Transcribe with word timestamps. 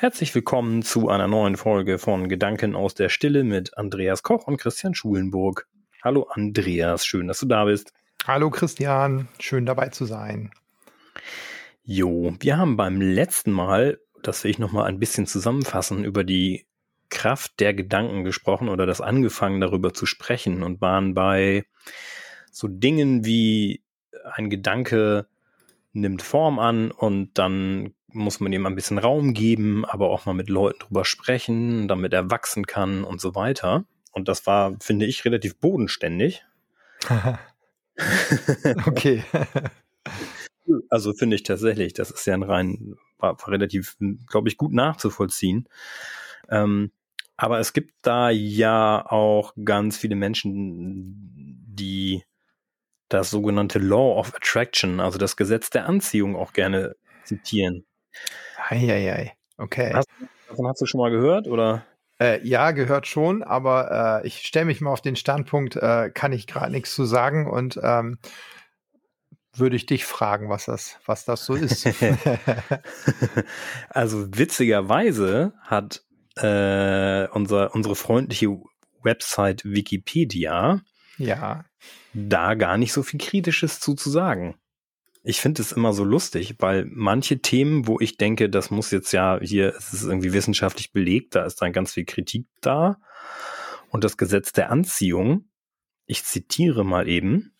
Herzlich 0.00 0.34
willkommen 0.34 0.80
zu 0.80 1.10
einer 1.10 1.28
neuen 1.28 1.58
Folge 1.58 1.98
von 1.98 2.30
Gedanken 2.30 2.74
aus 2.74 2.94
der 2.94 3.10
Stille 3.10 3.44
mit 3.44 3.76
Andreas 3.76 4.22
Koch 4.22 4.46
und 4.46 4.56
Christian 4.56 4.94
Schulenburg. 4.94 5.68
Hallo 6.02 6.22
Andreas, 6.30 7.04
schön, 7.04 7.28
dass 7.28 7.40
du 7.40 7.44
da 7.44 7.66
bist. 7.66 7.92
Hallo 8.26 8.48
Christian, 8.48 9.28
schön 9.38 9.66
dabei 9.66 9.90
zu 9.90 10.06
sein. 10.06 10.52
Jo, 11.84 12.32
wir 12.40 12.56
haben 12.56 12.78
beim 12.78 13.02
letzten 13.02 13.52
Mal, 13.52 14.00
das 14.22 14.42
will 14.42 14.50
ich 14.50 14.58
nochmal 14.58 14.86
ein 14.86 15.00
bisschen 15.00 15.26
zusammenfassen, 15.26 16.02
über 16.02 16.24
die 16.24 16.64
Kraft 17.10 17.60
der 17.60 17.74
Gedanken 17.74 18.24
gesprochen 18.24 18.70
oder 18.70 18.86
das 18.86 19.02
angefangen 19.02 19.60
darüber 19.60 19.92
zu 19.92 20.06
sprechen 20.06 20.62
und 20.62 20.80
waren 20.80 21.12
bei 21.12 21.66
so 22.50 22.68
Dingen 22.68 23.26
wie 23.26 23.82
ein 24.32 24.48
Gedanke 24.48 25.26
nimmt 25.92 26.22
Form 26.22 26.58
an 26.58 26.90
und 26.90 27.38
dann 27.38 27.92
muss 28.12 28.40
man 28.40 28.52
ihm 28.52 28.66
ein 28.66 28.74
bisschen 28.74 28.98
Raum 28.98 29.34
geben, 29.34 29.84
aber 29.84 30.10
auch 30.10 30.26
mal 30.26 30.32
mit 30.32 30.48
Leuten 30.48 30.80
drüber 30.80 31.04
sprechen, 31.04 31.88
damit 31.88 32.12
er 32.12 32.30
wachsen 32.30 32.66
kann 32.66 33.04
und 33.04 33.20
so 33.20 33.34
weiter. 33.34 33.84
Und 34.12 34.28
das 34.28 34.46
war, 34.46 34.76
finde 34.80 35.06
ich, 35.06 35.24
relativ 35.24 35.56
bodenständig. 35.56 36.44
okay. 38.86 39.24
also 40.90 41.12
finde 41.12 41.36
ich 41.36 41.42
tatsächlich, 41.42 41.92
das 41.92 42.10
ist 42.10 42.26
ja 42.26 42.34
ein 42.34 42.42
rein, 42.42 42.96
war, 43.18 43.38
war 43.38 43.48
relativ, 43.48 43.96
glaube 44.26 44.48
ich, 44.48 44.56
gut 44.56 44.72
nachzuvollziehen. 44.72 45.68
Ähm, 46.48 46.92
aber 47.36 47.58
es 47.58 47.72
gibt 47.72 47.94
da 48.02 48.30
ja 48.30 49.04
auch 49.06 49.54
ganz 49.64 49.96
viele 49.96 50.16
Menschen, 50.16 51.64
die 51.66 52.22
das 53.08 53.30
sogenannte 53.30 53.78
Law 53.78 54.18
of 54.18 54.34
Attraction, 54.34 55.00
also 55.00 55.18
das 55.18 55.36
Gesetz 55.36 55.70
der 55.70 55.86
Anziehung 55.86 56.36
auch 56.36 56.52
gerne 56.52 56.96
zitieren. 57.24 57.86
Eieiei, 58.68 59.32
okay. 59.56 59.92
Hast, 59.94 60.08
davon 60.48 60.66
hast 60.66 60.80
du 60.80 60.86
schon 60.86 61.00
mal 61.00 61.10
gehört, 61.10 61.46
oder? 61.46 61.84
Äh, 62.20 62.46
ja, 62.46 62.72
gehört 62.72 63.06
schon, 63.06 63.42
aber 63.42 64.22
äh, 64.22 64.26
ich 64.26 64.46
stelle 64.46 64.66
mich 64.66 64.80
mal 64.80 64.92
auf 64.92 65.00
den 65.00 65.16
Standpunkt, 65.16 65.76
äh, 65.76 66.10
kann 66.10 66.32
ich 66.32 66.46
gerade 66.46 66.70
nichts 66.70 66.94
zu 66.94 67.04
sagen 67.04 67.50
und 67.50 67.80
ähm, 67.82 68.18
würde 69.54 69.76
ich 69.76 69.86
dich 69.86 70.04
fragen, 70.04 70.48
was 70.48 70.66
das, 70.66 70.98
was 71.06 71.24
das 71.24 71.44
so 71.44 71.54
ist. 71.54 71.86
also 73.88 74.26
witzigerweise 74.36 75.54
hat 75.62 76.02
äh, 76.36 77.26
unser, 77.28 77.74
unsere 77.74 77.96
freundliche 77.96 78.48
Website 79.02 79.64
Wikipedia 79.64 80.80
ja. 81.18 81.64
da 82.12 82.54
gar 82.54 82.78
nicht 82.78 82.92
so 82.92 83.02
viel 83.02 83.18
Kritisches 83.18 83.80
zu, 83.80 83.94
zu 83.94 84.10
sagen. 84.10 84.56
Ich 85.22 85.40
finde 85.40 85.60
es 85.60 85.72
immer 85.72 85.92
so 85.92 86.04
lustig, 86.04 86.56
weil 86.58 86.86
manche 86.88 87.40
Themen, 87.40 87.86
wo 87.86 88.00
ich 88.00 88.16
denke, 88.16 88.48
das 88.48 88.70
muss 88.70 88.90
jetzt 88.90 89.12
ja 89.12 89.38
hier, 89.42 89.74
es 89.76 89.92
ist 89.92 90.04
irgendwie 90.04 90.32
wissenschaftlich 90.32 90.92
belegt, 90.92 91.34
da 91.34 91.44
ist 91.44 91.60
dann 91.60 91.72
ganz 91.72 91.92
viel 91.92 92.06
Kritik 92.06 92.46
da. 92.62 92.96
Und 93.90 94.04
das 94.04 94.16
Gesetz 94.16 94.52
der 94.52 94.70
Anziehung, 94.70 95.50
ich 96.06 96.24
zitiere 96.24 96.84
mal 96.84 97.06
eben 97.08 97.52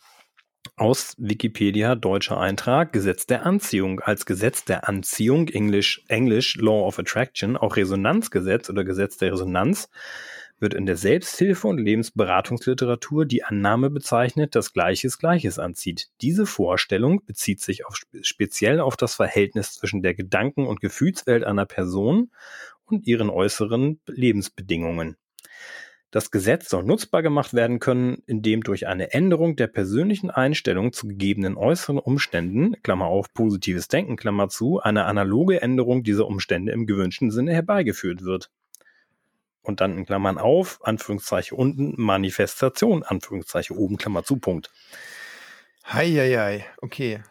aus 0.77 1.14
Wikipedia, 1.19 1.94
deutscher 1.94 2.39
Eintrag, 2.39 2.92
Gesetz 2.92 3.27
der 3.27 3.44
Anziehung. 3.44 4.00
Als 4.00 4.24
Gesetz 4.24 4.64
der 4.64 4.89
Anziehung, 4.89 5.48
Englisch, 5.48 6.02
Englisch 6.08 6.56
Law 6.56 6.86
of 6.86 6.98
Attraction, 6.98 7.56
auch 7.56 7.77
Resonanzgesetz 7.77 8.70
oder 8.70 8.84
Gesetz 8.84 9.19
der 9.19 9.33
Resonanz, 9.33 9.91
wird 10.61 10.75
in 10.75 10.86
der 10.86 10.97
Selbsthilfe- 10.97 11.66
und 11.66 11.78
Lebensberatungsliteratur 11.78 13.25
die 13.25 13.42
Annahme 13.44 13.91
bezeichnet, 13.91 14.55
dass 14.55 14.72
Gleiches 14.72 15.19
Gleiches 15.19 15.58
anzieht. 15.58 16.08
Diese 16.20 16.47
Vorstellung 16.47 17.25
bezieht 17.25 17.61
sich 17.61 17.86
auf, 17.86 17.97
speziell 18.22 18.80
auf 18.80 18.97
das 18.97 19.14
Verhältnis 19.14 19.75
zwischen 19.75 20.02
der 20.02 20.14
Gedanken- 20.14 20.67
und 20.67 20.80
Gefühlswelt 20.80 21.44
einer 21.44 21.67
Person 21.67 22.30
und 22.84 23.06
ihren 23.06 23.30
äußeren 23.30 24.00
Lebensbedingungen. 24.06 25.17
Das 26.11 26.33
Gesetz 26.33 26.69
soll 26.69 26.83
nutzbar 26.83 27.22
gemacht 27.22 27.55
werden 27.55 27.78
können, 27.78 28.24
indem 28.27 28.64
durch 28.64 28.89
eine 28.89 29.12
Änderung 29.12 29.55
der 29.55 29.69
persönlichen 29.69 30.28
Einstellung 30.28 30.92
zu 30.92 31.06
gegebenen 31.06 31.56
äußeren 31.56 32.01
Umständen, 32.01 32.74
Klammer 32.83 33.06
auf 33.06 33.33
positives 33.33 33.86
Denken, 33.86 34.17
Klammer 34.17 34.48
zu, 34.48 34.80
eine 34.80 35.05
analoge 35.05 35.62
Änderung 35.62 36.02
dieser 36.02 36.27
Umstände 36.27 36.73
im 36.73 36.86
gewünschten 36.86 37.30
Sinne 37.30 37.52
herbeigeführt 37.52 38.24
wird 38.24 38.51
und 39.63 39.81
dann 39.81 39.97
in 39.97 40.07
Klammern 40.07 40.39
auf, 40.39 40.79
Anführungszeichen 40.83 41.57
unten, 41.57 41.95
Manifestation, 41.97 43.03
Anführungszeichen 43.03 43.77
oben, 43.77 43.97
Klammer 43.97 44.25
zu, 44.25 44.37
Punkt. 44.37 44.71
Heieiei, 45.87 46.65
okay. 46.81 47.23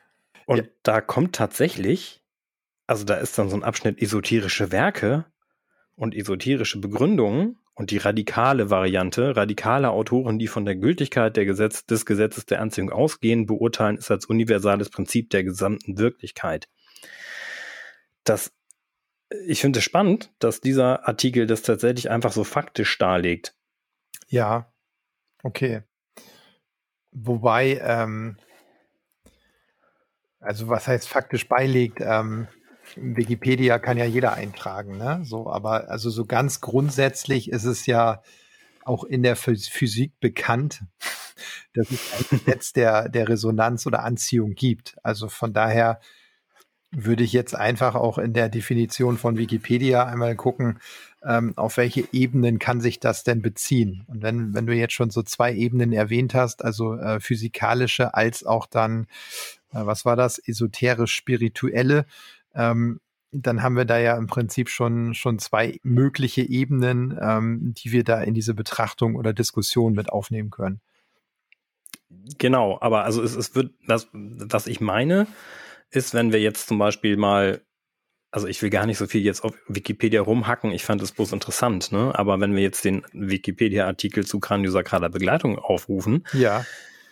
Und 0.45 0.57
ja. 0.57 0.63
da 0.83 1.01
kommt 1.01 1.35
tatsächlich, 1.35 2.21
also 2.87 3.03
da 3.03 3.15
ist 3.15 3.37
dann 3.37 3.49
so 3.49 3.55
ein 3.55 3.63
Abschnitt 3.63 4.01
esoterische 4.01 4.71
Werke 4.71 5.25
und 5.95 6.15
esoterische 6.15 6.79
Begründungen 6.79 7.57
und 7.75 7.91
die 7.91 7.97
radikale 7.97 8.69
Variante, 8.69 9.37
radikale 9.37 9.89
Autoren, 9.91 10.37
die 10.37 10.47
von 10.47 10.65
der 10.65 10.75
Gültigkeit 10.75 11.37
der 11.37 11.45
Gesetz, 11.45 11.85
des 11.85 12.05
Gesetzes 12.05 12.45
der 12.45 12.61
Anziehung 12.61 12.89
ausgehen, 12.89 13.45
beurteilen 13.45 13.97
es 13.97 14.11
als 14.11 14.25
universales 14.25 14.89
Prinzip 14.89 15.29
der 15.29 15.43
gesamten 15.43 15.97
Wirklichkeit. 15.97 16.67
Das 18.25 18.51
ich 19.45 19.61
finde 19.61 19.79
es 19.79 19.85
spannend, 19.85 20.31
dass 20.39 20.61
dieser 20.61 21.07
Artikel 21.07 21.45
das 21.45 21.61
tatsächlich 21.61 22.09
einfach 22.09 22.31
so 22.31 22.43
faktisch 22.43 22.97
darlegt. 22.97 23.55
Ja, 24.27 24.71
okay. 25.43 25.83
Wobei, 27.11 27.79
ähm, 27.83 28.37
also 30.39 30.67
was 30.67 30.87
heißt 30.87 31.07
faktisch 31.07 31.47
beilegt? 31.47 31.99
Ähm, 32.01 32.47
Wikipedia 32.95 33.77
kann 33.77 33.97
ja 33.97 34.05
jeder 34.05 34.33
eintragen, 34.33 34.97
ne? 34.97 35.21
So, 35.23 35.49
aber 35.49 35.89
also 35.89 36.09
so 36.09 36.25
ganz 36.25 36.61
grundsätzlich 36.61 37.51
ist 37.51 37.65
es 37.65 37.85
ja 37.85 38.23
auch 38.83 39.03
in 39.03 39.21
der 39.21 39.35
Physik 39.35 40.19
bekannt, 40.19 40.83
dass 41.73 41.91
es 41.91 42.13
ein 42.13 42.39
Gesetz 42.39 42.73
der, 42.73 43.09
der 43.09 43.27
Resonanz 43.27 43.85
oder 43.85 44.03
Anziehung 44.03 44.55
gibt. 44.55 44.97
Also 45.03 45.29
von 45.29 45.53
daher 45.53 45.99
würde 46.91 47.23
ich 47.23 47.33
jetzt 47.33 47.55
einfach 47.55 47.95
auch 47.95 48.17
in 48.17 48.33
der 48.33 48.49
Definition 48.49 49.17
von 49.17 49.37
Wikipedia 49.37 50.05
einmal 50.05 50.35
gucken, 50.35 50.79
ähm, 51.23 51.53
auf 51.55 51.77
welche 51.77 52.07
Ebenen 52.11 52.59
kann 52.59 52.81
sich 52.81 52.99
das 52.99 53.23
denn 53.23 53.41
beziehen? 53.41 54.05
Und 54.07 54.23
wenn, 54.23 54.53
wenn 54.53 54.65
du 54.65 54.73
jetzt 54.73 54.93
schon 54.93 55.09
so 55.09 55.21
zwei 55.21 55.53
Ebenen 55.53 55.93
erwähnt 55.93 56.33
hast, 56.33 56.63
also 56.63 56.95
äh, 56.95 57.19
physikalische 57.19 58.13
als 58.15 58.45
auch 58.45 58.65
dann, 58.65 59.07
äh, 59.71 59.85
was 59.85 60.05
war 60.05 60.15
das, 60.15 60.39
esoterisch-spirituelle, 60.39 62.05
ähm, 62.55 62.99
dann 63.31 63.61
haben 63.61 63.75
wir 63.75 63.85
da 63.85 63.99
ja 63.99 64.17
im 64.17 64.27
Prinzip 64.27 64.69
schon, 64.69 65.13
schon 65.13 65.37
zwei 65.37 65.79
mögliche 65.83 66.41
Ebenen, 66.41 67.17
ähm, 67.21 67.75
die 67.77 67.91
wir 67.91 68.03
da 68.03 68.21
in 68.21 68.33
diese 68.33 68.55
Betrachtung 68.55 69.15
oder 69.15 69.33
Diskussion 69.33 69.93
mit 69.93 70.09
aufnehmen 70.09 70.49
können. 70.49 70.81
Genau, 72.39 72.79
aber 72.81 73.03
also 73.03 73.21
es, 73.21 73.35
es 73.35 73.53
wird, 73.53 73.71
das, 73.85 74.07
was 74.13 74.65
ich 74.65 74.81
meine, 74.81 75.27
ist, 75.91 76.13
wenn 76.13 76.31
wir 76.31 76.39
jetzt 76.39 76.67
zum 76.67 76.77
Beispiel 76.77 77.17
mal, 77.17 77.61
also 78.31 78.47
ich 78.47 78.61
will 78.61 78.69
gar 78.69 78.85
nicht 78.85 78.97
so 78.97 79.07
viel 79.07 79.21
jetzt 79.21 79.43
auf 79.43 79.55
Wikipedia 79.67 80.21
rumhacken, 80.21 80.71
ich 80.71 80.83
fand 80.83 81.01
es 81.01 81.11
bloß 81.11 81.33
interessant, 81.33 81.91
ne? 81.91 82.13
Aber 82.15 82.39
wenn 82.39 82.55
wir 82.55 82.61
jetzt 82.61 82.85
den 82.85 83.03
Wikipedia-Artikel 83.13 84.25
zu 84.25 84.39
kraniosakraler 84.39 85.09
Begleitung 85.09 85.57
aufrufen, 85.57 86.25
ja. 86.33 86.65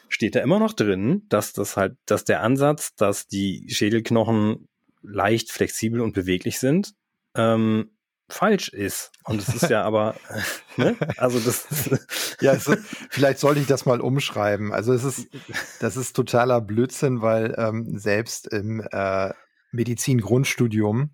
steht 0.09 0.35
da 0.35 0.41
immer 0.41 0.59
noch 0.59 0.73
drin, 0.73 1.23
dass 1.29 1.53
das 1.53 1.75
halt, 1.75 1.97
dass 2.05 2.23
der 2.23 2.43
Ansatz, 2.43 2.95
dass 2.95 3.27
die 3.27 3.67
Schädelknochen 3.69 4.67
leicht 5.01 5.51
flexibel 5.51 6.01
und 6.01 6.13
beweglich 6.13 6.59
sind, 6.59 6.93
ähm, 7.35 7.96
falsch 8.29 8.69
ist. 8.69 9.11
Und 9.23 9.41
es 9.41 9.49
ist 9.49 9.69
ja 9.69 9.83
aber, 9.83 10.15
ne? 10.77 10.95
also 11.17 11.39
das. 11.39 11.67
ja, 12.41 12.53
ist, 12.53 12.69
vielleicht 13.09 13.39
sollte 13.39 13.61
ich 13.61 13.67
das 13.67 13.85
mal 13.85 14.01
umschreiben. 14.01 14.73
Also 14.73 14.93
es 14.93 15.03
ist, 15.03 15.27
das 15.79 15.97
ist 15.97 16.15
totaler 16.15 16.61
Blödsinn, 16.61 17.21
weil 17.21 17.55
ähm, 17.57 17.97
selbst 17.97 18.47
im 18.47 18.81
äh, 18.91 19.33
Medizin-Grundstudium 19.71 21.11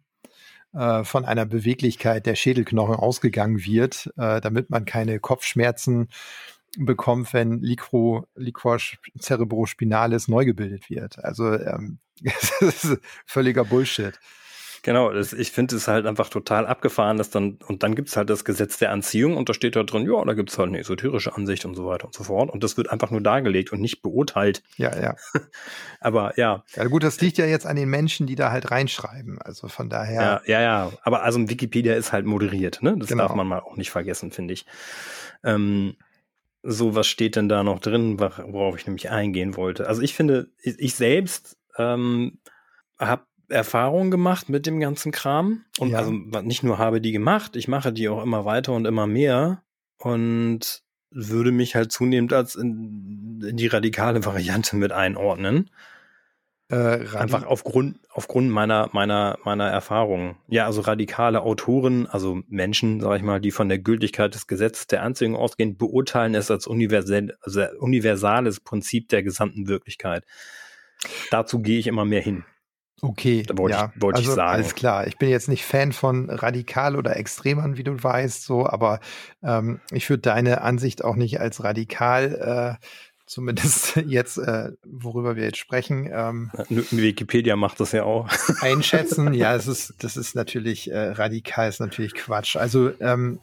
äh, 0.73 1.03
von 1.03 1.25
einer 1.25 1.45
Beweglichkeit 1.45 2.25
der 2.25 2.35
Schädelknochen 2.35 2.95
ausgegangen 2.95 3.63
wird, 3.63 4.11
äh, 4.17 4.41
damit 4.41 4.69
man 4.69 4.85
keine 4.85 5.19
Kopfschmerzen 5.19 6.09
bekommt, 6.77 7.33
wenn 7.33 7.59
Liquor, 7.59 8.27
Liquor 8.35 8.79
cerebrospinalis 9.19 10.27
neu 10.27 10.45
gebildet 10.45 10.89
wird. 10.89 11.23
Also 11.23 11.53
ähm, 11.53 11.99
das 12.21 12.83
ist 12.83 12.97
völliger 13.25 13.65
Bullshit. 13.65 14.19
Genau, 14.83 15.13
das, 15.13 15.31
ich 15.31 15.51
finde 15.51 15.77
es 15.77 15.87
halt 15.87 16.05
einfach 16.05 16.27
total 16.27 16.67
abgefahren, 16.67 17.17
dass 17.17 17.29
dann, 17.29 17.57
und 17.67 17.83
dann 17.83 17.95
gibt's 17.95 18.17
halt 18.17 18.29
das 18.29 18.43
Gesetz 18.43 18.77
der 18.77 18.91
Anziehung 18.91 19.37
und 19.37 19.47
da 19.47 19.53
steht 19.53 19.77
da 19.77 19.83
drin, 19.83 20.05
ja, 20.05 20.23
da 20.25 20.33
gibt's 20.33 20.57
halt 20.57 20.67
eine 20.67 20.79
esoterische 20.79 21.33
Ansicht 21.35 21.63
und 21.63 21.73
so 21.73 21.85
weiter 21.85 22.05
und 22.05 22.13
so 22.13 22.25
fort. 22.25 22.51
Und 22.51 22.65
das 22.65 22.75
wird 22.75 22.89
einfach 22.89 23.09
nur 23.09 23.21
dargelegt 23.21 23.71
und 23.71 23.79
nicht 23.79 24.01
beurteilt. 24.01 24.61
Ja, 24.75 24.93
ja. 24.99 25.15
aber 26.01 26.37
ja. 26.37 26.65
Ja, 26.75 26.83
gut, 26.83 27.03
das 27.03 27.21
liegt 27.21 27.37
ja 27.37 27.45
jetzt 27.45 27.65
an 27.65 27.77
den 27.77 27.89
Menschen, 27.89 28.27
die 28.27 28.35
da 28.35 28.51
halt 28.51 28.71
reinschreiben. 28.71 29.41
Also 29.41 29.69
von 29.69 29.87
daher. 29.89 30.21
Ja, 30.21 30.41
ja, 30.45 30.61
ja. 30.61 30.91
Aber 31.03 31.23
also 31.23 31.49
Wikipedia 31.49 31.95
ist 31.95 32.11
halt 32.11 32.25
moderiert, 32.25 32.81
ne? 32.81 32.97
Das 32.97 33.07
genau. 33.07 33.23
darf 33.23 33.35
man 33.35 33.47
mal 33.47 33.61
auch 33.61 33.77
nicht 33.77 33.89
vergessen, 33.89 34.31
finde 34.31 34.53
ich. 34.53 34.65
Ähm, 35.45 35.95
so, 36.61 36.93
was 36.93 37.07
steht 37.07 37.37
denn 37.37 37.47
da 37.47 37.63
noch 37.63 37.79
drin, 37.79 38.19
worauf 38.19 38.77
ich 38.77 38.85
nämlich 38.85 39.09
eingehen 39.09 39.55
wollte? 39.55 39.87
Also 39.87 40.01
ich 40.01 40.13
finde, 40.13 40.49
ich, 40.61 40.77
ich 40.77 40.95
selbst 40.95 41.57
ähm, 41.77 42.39
habe 42.99 43.23
Erfahrungen 43.49 44.11
gemacht 44.11 44.49
mit 44.49 44.65
dem 44.65 44.79
ganzen 44.79 45.11
Kram. 45.11 45.65
Und 45.79 45.89
ja. 45.89 45.99
also 45.99 46.11
nicht 46.11 46.63
nur 46.63 46.77
habe 46.77 47.01
die 47.01 47.11
gemacht, 47.11 47.55
ich 47.55 47.67
mache 47.67 47.93
die 47.93 48.09
auch 48.09 48.23
immer 48.23 48.45
weiter 48.45 48.73
und 48.73 48.85
immer 48.85 49.07
mehr. 49.07 49.63
Und 49.97 50.83
würde 51.11 51.51
mich 51.51 51.75
halt 51.75 51.91
zunehmend 51.91 52.33
als 52.33 52.55
in, 52.55 53.43
in 53.47 53.57
die 53.57 53.67
radikale 53.67 54.25
Variante 54.25 54.75
mit 54.75 54.91
einordnen. 54.91 55.69
Äh, 56.69 57.05
Einfach 57.15 57.45
aufgrund, 57.45 57.99
aufgrund 58.09 58.49
meiner, 58.49 58.89
meiner, 58.93 59.37
meiner 59.43 59.69
Erfahrungen. 59.69 60.37
Ja, 60.47 60.65
also 60.65 60.81
radikale 60.81 61.41
Autoren, 61.41 62.07
also 62.07 62.41
Menschen, 62.47 62.99
sag 63.01 63.17
ich 63.17 63.21
mal, 63.21 63.39
die 63.39 63.51
von 63.51 63.69
der 63.69 63.79
Gültigkeit 63.79 64.33
des 64.33 64.47
Gesetzes 64.47 64.87
der 64.87 65.03
Anziehung 65.03 65.35
ausgehen, 65.35 65.77
beurteilen 65.77 66.33
es 66.35 66.49
als 66.49 66.65
universell, 66.65 67.37
also 67.41 67.63
universales 67.79 68.59
Prinzip 68.59 69.09
der 69.09 69.23
gesamten 69.23 69.67
Wirklichkeit. 69.67 70.25
Dazu 71.31 71.59
gehe 71.59 71.79
ich 71.79 71.87
immer 71.87 72.05
mehr 72.05 72.21
hin. 72.21 72.45
Okay, 73.03 73.43
da 73.43 73.57
wollte 73.57 73.75
ja, 73.75 73.91
ich, 73.93 74.01
wollte 74.01 74.19
also, 74.19 74.31
ich 74.31 74.35
sagen. 74.35 74.49
Alles 74.49 74.75
klar. 74.75 75.07
Ich 75.07 75.17
bin 75.17 75.27
jetzt 75.27 75.49
nicht 75.49 75.65
Fan 75.65 75.91
von 75.91 76.29
radikal 76.29 76.95
oder 76.95 77.17
extremern, 77.17 77.75
wie 77.75 77.83
du 77.83 78.01
weißt, 78.01 78.45
so, 78.45 78.65
aber 78.65 79.01
ähm, 79.43 79.81
ich 79.91 80.09
würde 80.09 80.21
deine 80.21 80.61
Ansicht 80.61 81.03
auch 81.03 81.17
nicht 81.17 81.41
als 81.41 81.61
radikal 81.65 82.79
äh, 82.79 82.85
zumindest 83.25 83.95
jetzt, 84.07 84.37
äh, 84.37 84.71
worüber 84.85 85.35
wir 85.35 85.43
jetzt 85.43 85.57
sprechen. 85.57 86.09
Ähm, 86.09 86.49
Wikipedia 86.69 87.57
macht 87.57 87.81
das 87.81 87.91
ja 87.91 88.05
auch. 88.05 88.29
einschätzen, 88.61 89.33
ja, 89.33 89.53
es 89.53 89.67
ist, 89.67 89.95
das 89.99 90.15
ist 90.15 90.33
natürlich 90.33 90.89
äh, 90.89 91.09
radikal, 91.09 91.67
ist 91.67 91.81
natürlich 91.81 92.13
Quatsch. 92.13 92.55
Also, 92.55 92.91
ähm, 93.01 93.39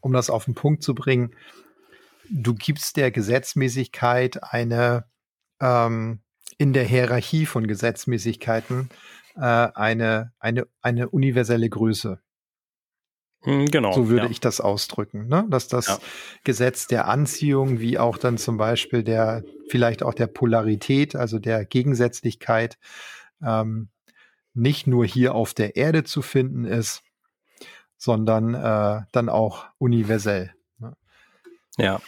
um 0.00 0.12
das 0.12 0.30
auf 0.30 0.46
den 0.46 0.54
Punkt 0.54 0.82
zu 0.82 0.96
bringen, 0.96 1.30
du 2.28 2.54
gibst 2.54 2.96
der 2.96 3.12
Gesetzmäßigkeit 3.12 4.42
eine 4.42 5.04
ähm, 5.60 6.22
in 6.58 6.72
der 6.72 6.84
Hierarchie 6.84 7.46
von 7.46 7.66
Gesetzmäßigkeiten 7.66 8.88
äh, 9.36 9.40
eine, 9.40 10.32
eine, 10.38 10.66
eine 10.82 11.08
universelle 11.10 11.68
Größe. 11.68 12.20
Hm, 13.42 13.66
genau. 13.66 13.92
So 13.92 14.08
würde 14.08 14.26
ja. 14.26 14.30
ich 14.30 14.40
das 14.40 14.60
ausdrücken, 14.60 15.28
ne? 15.28 15.46
dass 15.48 15.68
das 15.68 15.86
ja. 15.86 15.98
Gesetz 16.42 16.86
der 16.86 17.06
Anziehung, 17.06 17.78
wie 17.80 17.98
auch 17.98 18.18
dann 18.18 18.38
zum 18.38 18.56
Beispiel 18.56 19.04
der, 19.04 19.44
vielleicht 19.68 20.02
auch 20.02 20.14
der 20.14 20.26
Polarität, 20.26 21.14
also 21.14 21.38
der 21.38 21.64
Gegensätzlichkeit, 21.64 22.78
ähm, 23.42 23.90
nicht 24.54 24.86
nur 24.86 25.04
hier 25.04 25.34
auf 25.34 25.54
der 25.54 25.76
Erde 25.76 26.02
zu 26.02 26.22
finden 26.22 26.64
ist, 26.64 27.02
sondern 27.98 28.54
äh, 28.54 29.02
dann 29.12 29.28
auch 29.28 29.66
universell. 29.78 30.54
Ne? 30.78 30.96
Ja. 31.76 32.00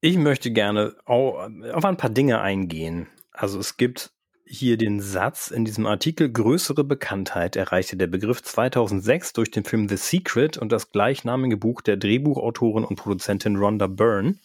Ich 0.00 0.16
möchte 0.16 0.52
gerne 0.52 0.94
auf 1.06 1.84
ein 1.84 1.96
paar 1.96 2.10
Dinge 2.10 2.40
eingehen. 2.40 3.08
Also 3.32 3.58
es 3.58 3.76
gibt 3.76 4.12
hier 4.46 4.76
den 4.76 5.00
Satz 5.00 5.50
in 5.50 5.64
diesem 5.64 5.86
Artikel, 5.86 6.32
größere 6.32 6.84
Bekanntheit 6.84 7.56
erreichte 7.56 7.96
der 7.96 8.06
Begriff 8.06 8.40
2006 8.40 9.32
durch 9.32 9.50
den 9.50 9.64
Film 9.64 9.88
The 9.88 9.96
Secret 9.96 10.56
und 10.56 10.70
das 10.70 10.92
gleichnamige 10.92 11.56
Buch 11.56 11.80
der 11.80 11.96
Drehbuchautorin 11.96 12.84
und 12.84 12.94
Produzentin 12.94 13.56
Rhonda 13.56 13.88
Byrne. 13.88 14.36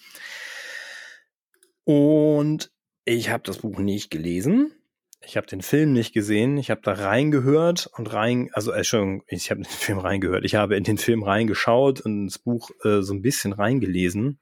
Und 1.84 2.72
ich 3.06 3.30
habe 3.30 3.44
das 3.46 3.60
Buch 3.60 3.78
nicht 3.78 4.10
gelesen. 4.10 4.74
Ich 5.22 5.38
habe 5.38 5.46
den 5.46 5.62
Film 5.62 5.94
nicht 5.94 6.14
gesehen. 6.14 6.58
Ich 6.58 6.72
habe 6.72 6.82
da 6.84 6.94
reingehört 6.94 7.92
und 7.96 8.12
rein, 8.12 8.50
also 8.54 8.72
Entschuldigung, 8.72 9.24
ich 9.28 9.52
habe 9.52 9.62
den 9.62 9.70
Film 9.70 10.00
reingehört. 10.00 10.46
Ich 10.46 10.56
habe 10.56 10.76
in 10.76 10.84
den 10.84 10.98
Film 10.98 11.22
reingeschaut 11.22 12.02
und 12.02 12.26
das 12.26 12.40
Buch 12.40 12.72
äh, 12.84 13.02
so 13.04 13.14
ein 13.14 13.22
bisschen 13.22 13.54
reingelesen 13.54 14.40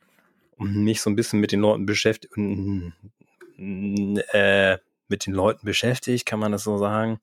mich 0.61 1.01
so 1.01 1.09
ein 1.09 1.15
bisschen 1.15 1.39
mit 1.39 1.51
den 1.51 1.61
Leuten 1.61 1.85
beschäftigt. 1.85 2.33
Äh, 3.57 4.77
mit 5.07 5.25
den 5.27 5.33
Leuten 5.33 5.65
beschäftigt, 5.65 6.25
kann 6.25 6.39
man 6.39 6.51
das 6.51 6.63
so 6.63 6.77
sagen. 6.77 7.19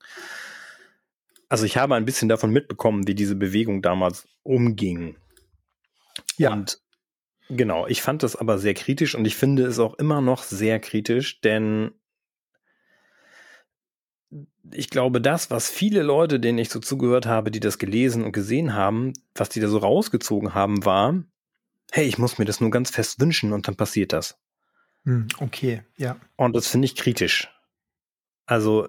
Also 1.49 1.64
ich 1.64 1.76
habe 1.76 1.94
ein 1.94 2.05
bisschen 2.05 2.29
davon 2.29 2.50
mitbekommen, 2.50 3.08
wie 3.08 3.14
diese 3.14 3.35
Bewegung 3.35 3.82
damals 3.82 4.29
umging. 4.43 5.17
Ja. 6.37 6.52
Und 6.52 6.81
genau, 7.49 7.87
ich 7.87 8.02
fand 8.02 8.23
das 8.23 8.37
aber 8.37 8.58
sehr 8.58 8.75
kritisch 8.75 9.14
und 9.14 9.25
ich 9.25 9.35
finde 9.35 9.64
es 9.64 9.79
auch 9.79 9.94
immer 9.94 10.20
noch 10.20 10.43
sehr 10.43 10.79
kritisch, 10.79 11.41
denn 11.41 11.93
ich 14.70 14.91
glaube, 14.91 15.23
das, 15.23 15.50
was 15.50 15.70
viele 15.70 16.02
Leute, 16.02 16.38
denen 16.38 16.58
ich 16.58 16.69
so 16.69 16.79
zugehört 16.79 17.25
habe, 17.25 17.50
die 17.50 17.61
das 17.61 17.79
gelesen 17.79 18.25
und 18.25 18.32
gesehen 18.32 18.75
haben, 18.75 19.14
was 19.34 19.49
die 19.49 19.61
da 19.61 19.69
so 19.69 19.79
rausgezogen 19.79 20.55
haben, 20.55 20.84
war, 20.84 21.25
hey, 21.93 22.06
ich 22.06 22.19
muss 22.19 22.38
mir 22.38 22.44
das 22.44 22.61
nur 22.61 22.70
ganz 22.70 22.90
fest 22.90 23.20
wünschen 23.20 23.52
und 23.52 23.69
dann 23.69 23.76
passiert 23.76 24.12
das. 24.12 24.38
Hm, 25.05 25.29
okay, 25.38 25.82
ja. 25.96 26.19
Und 26.37 26.55
das 26.55 26.69
finde 26.69 26.87
ich 26.87 26.96
kritisch. 26.96 27.49
Also, 28.46 28.88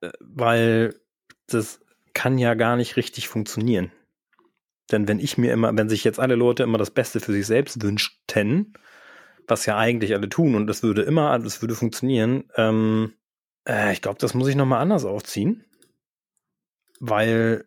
äh, 0.00 0.10
weil 0.20 1.00
das 1.46 1.80
kann 2.14 2.38
ja 2.38 2.54
gar 2.54 2.76
nicht 2.76 2.96
richtig 2.96 3.28
funktionieren. 3.28 3.90
Denn 4.90 5.08
wenn 5.08 5.18
ich 5.18 5.38
mir 5.38 5.52
immer, 5.52 5.76
wenn 5.76 5.88
sich 5.88 6.04
jetzt 6.04 6.20
alle 6.20 6.34
Leute 6.34 6.62
immer 6.62 6.78
das 6.78 6.90
Beste 6.90 7.20
für 7.20 7.32
sich 7.32 7.46
selbst 7.46 7.82
wünschten, 7.82 8.74
was 9.48 9.66
ja 9.66 9.76
eigentlich 9.76 10.14
alle 10.14 10.28
tun 10.28 10.54
und 10.54 10.66
das 10.66 10.82
würde 10.82 11.02
immer, 11.02 11.38
das 11.38 11.62
würde 11.62 11.74
funktionieren, 11.74 12.44
ähm, 12.56 13.14
äh, 13.66 13.92
ich 13.92 14.02
glaube, 14.02 14.18
das 14.18 14.34
muss 14.34 14.48
ich 14.48 14.56
nochmal 14.56 14.80
anders 14.80 15.04
aufziehen. 15.04 15.64
Weil 17.00 17.64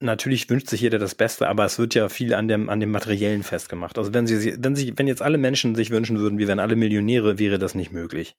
natürlich 0.00 0.48
wünscht 0.50 0.68
sich 0.68 0.80
jeder 0.80 0.98
das 0.98 1.14
Beste, 1.14 1.48
aber 1.48 1.64
es 1.64 1.78
wird 1.78 1.94
ja 1.94 2.08
viel 2.08 2.34
an 2.34 2.48
dem, 2.48 2.68
an 2.68 2.80
dem 2.80 2.90
Materiellen 2.90 3.42
festgemacht. 3.42 3.98
Also 3.98 4.12
wenn 4.12 4.26
sie, 4.26 4.56
wenn 4.58 4.74
sich, 4.74 4.92
wenn 4.96 5.06
jetzt 5.06 5.22
alle 5.22 5.38
Menschen 5.38 5.74
sich 5.74 5.90
wünschen 5.90 6.18
würden, 6.18 6.38
wir 6.38 6.48
wären 6.48 6.58
alle 6.58 6.76
Millionäre, 6.76 7.38
wäre 7.38 7.58
das 7.58 7.74
nicht 7.74 7.92
möglich. 7.92 8.34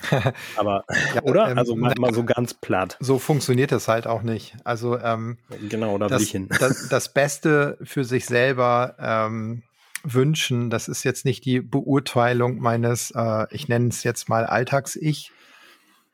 Aber, 0.56 0.84
ja, 1.14 1.22
oder? 1.22 1.50
Ähm, 1.50 1.58
also 1.58 1.76
mal, 1.76 1.94
mal, 1.98 2.14
so 2.14 2.24
ganz 2.24 2.54
platt. 2.54 2.96
So 3.00 3.18
funktioniert 3.18 3.70
das 3.70 3.86
halt 3.88 4.06
auch 4.06 4.22
nicht. 4.22 4.56
Also, 4.64 4.98
ähm, 4.98 5.38
genau, 5.68 5.98
da 5.98 6.10
will 6.10 6.20
ich 6.20 6.30
hin. 6.30 6.48
Das, 6.58 6.88
das, 6.90 7.12
Beste 7.12 7.78
für 7.82 8.04
sich 8.04 8.26
selber 8.26 8.96
ähm, 8.98 9.62
wünschen, 10.02 10.70
das 10.70 10.88
ist 10.88 11.04
jetzt 11.04 11.24
nicht 11.24 11.44
die 11.44 11.60
Beurteilung 11.60 12.58
meines, 12.60 13.10
äh, 13.14 13.46
ich 13.50 13.68
nenne 13.68 13.88
es 13.88 14.02
jetzt 14.02 14.28
mal 14.28 14.46
Alltags-Ich, 14.46 15.32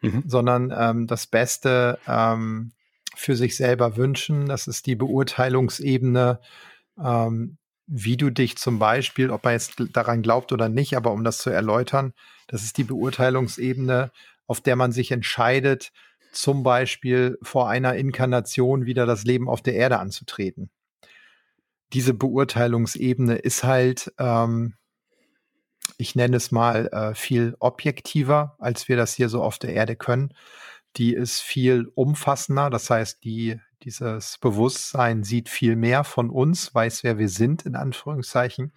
mhm. 0.00 0.24
sondern 0.26 0.74
ähm, 0.76 1.06
das 1.06 1.28
Beste 1.28 1.98
ähm, 2.08 2.72
für 3.16 3.34
sich 3.34 3.56
selber 3.56 3.96
wünschen, 3.96 4.46
das 4.46 4.66
ist 4.66 4.86
die 4.86 4.94
Beurteilungsebene, 4.94 6.38
ähm, 7.02 7.58
wie 7.86 8.16
du 8.16 8.30
dich 8.30 8.56
zum 8.56 8.78
Beispiel, 8.78 9.30
ob 9.30 9.44
man 9.44 9.54
jetzt 9.54 9.74
daran 9.92 10.22
glaubt 10.22 10.52
oder 10.52 10.68
nicht, 10.68 10.96
aber 10.96 11.12
um 11.12 11.24
das 11.24 11.38
zu 11.38 11.50
erläutern, 11.50 12.12
das 12.46 12.62
ist 12.62 12.76
die 12.78 12.84
Beurteilungsebene, 12.84 14.10
auf 14.46 14.60
der 14.60 14.76
man 14.76 14.92
sich 14.92 15.12
entscheidet, 15.12 15.92
zum 16.32 16.62
Beispiel 16.62 17.38
vor 17.42 17.68
einer 17.68 17.94
Inkarnation 17.94 18.84
wieder 18.86 19.06
das 19.06 19.24
Leben 19.24 19.48
auf 19.48 19.62
der 19.62 19.74
Erde 19.74 19.98
anzutreten. 19.98 20.70
Diese 21.92 22.12
Beurteilungsebene 22.12 23.36
ist 23.36 23.64
halt, 23.64 24.12
ähm, 24.18 24.74
ich 25.96 26.14
nenne 26.16 26.36
es 26.36 26.50
mal, 26.50 26.88
äh, 26.88 27.14
viel 27.14 27.56
objektiver, 27.60 28.56
als 28.58 28.88
wir 28.88 28.96
das 28.96 29.14
hier 29.14 29.28
so 29.28 29.42
auf 29.42 29.58
der 29.58 29.72
Erde 29.72 29.96
können. 29.96 30.34
Die 30.96 31.12
ist 31.12 31.40
viel 31.40 31.90
umfassender, 31.94 32.70
das 32.70 32.88
heißt, 32.88 33.22
die, 33.24 33.60
dieses 33.82 34.38
Bewusstsein 34.38 35.22
sieht 35.22 35.48
viel 35.48 35.76
mehr 35.76 36.04
von 36.04 36.30
uns, 36.30 36.74
weiß, 36.74 37.04
wer 37.04 37.18
wir 37.18 37.28
sind, 37.28 37.66
in 37.66 37.76
Anführungszeichen. 37.76 38.72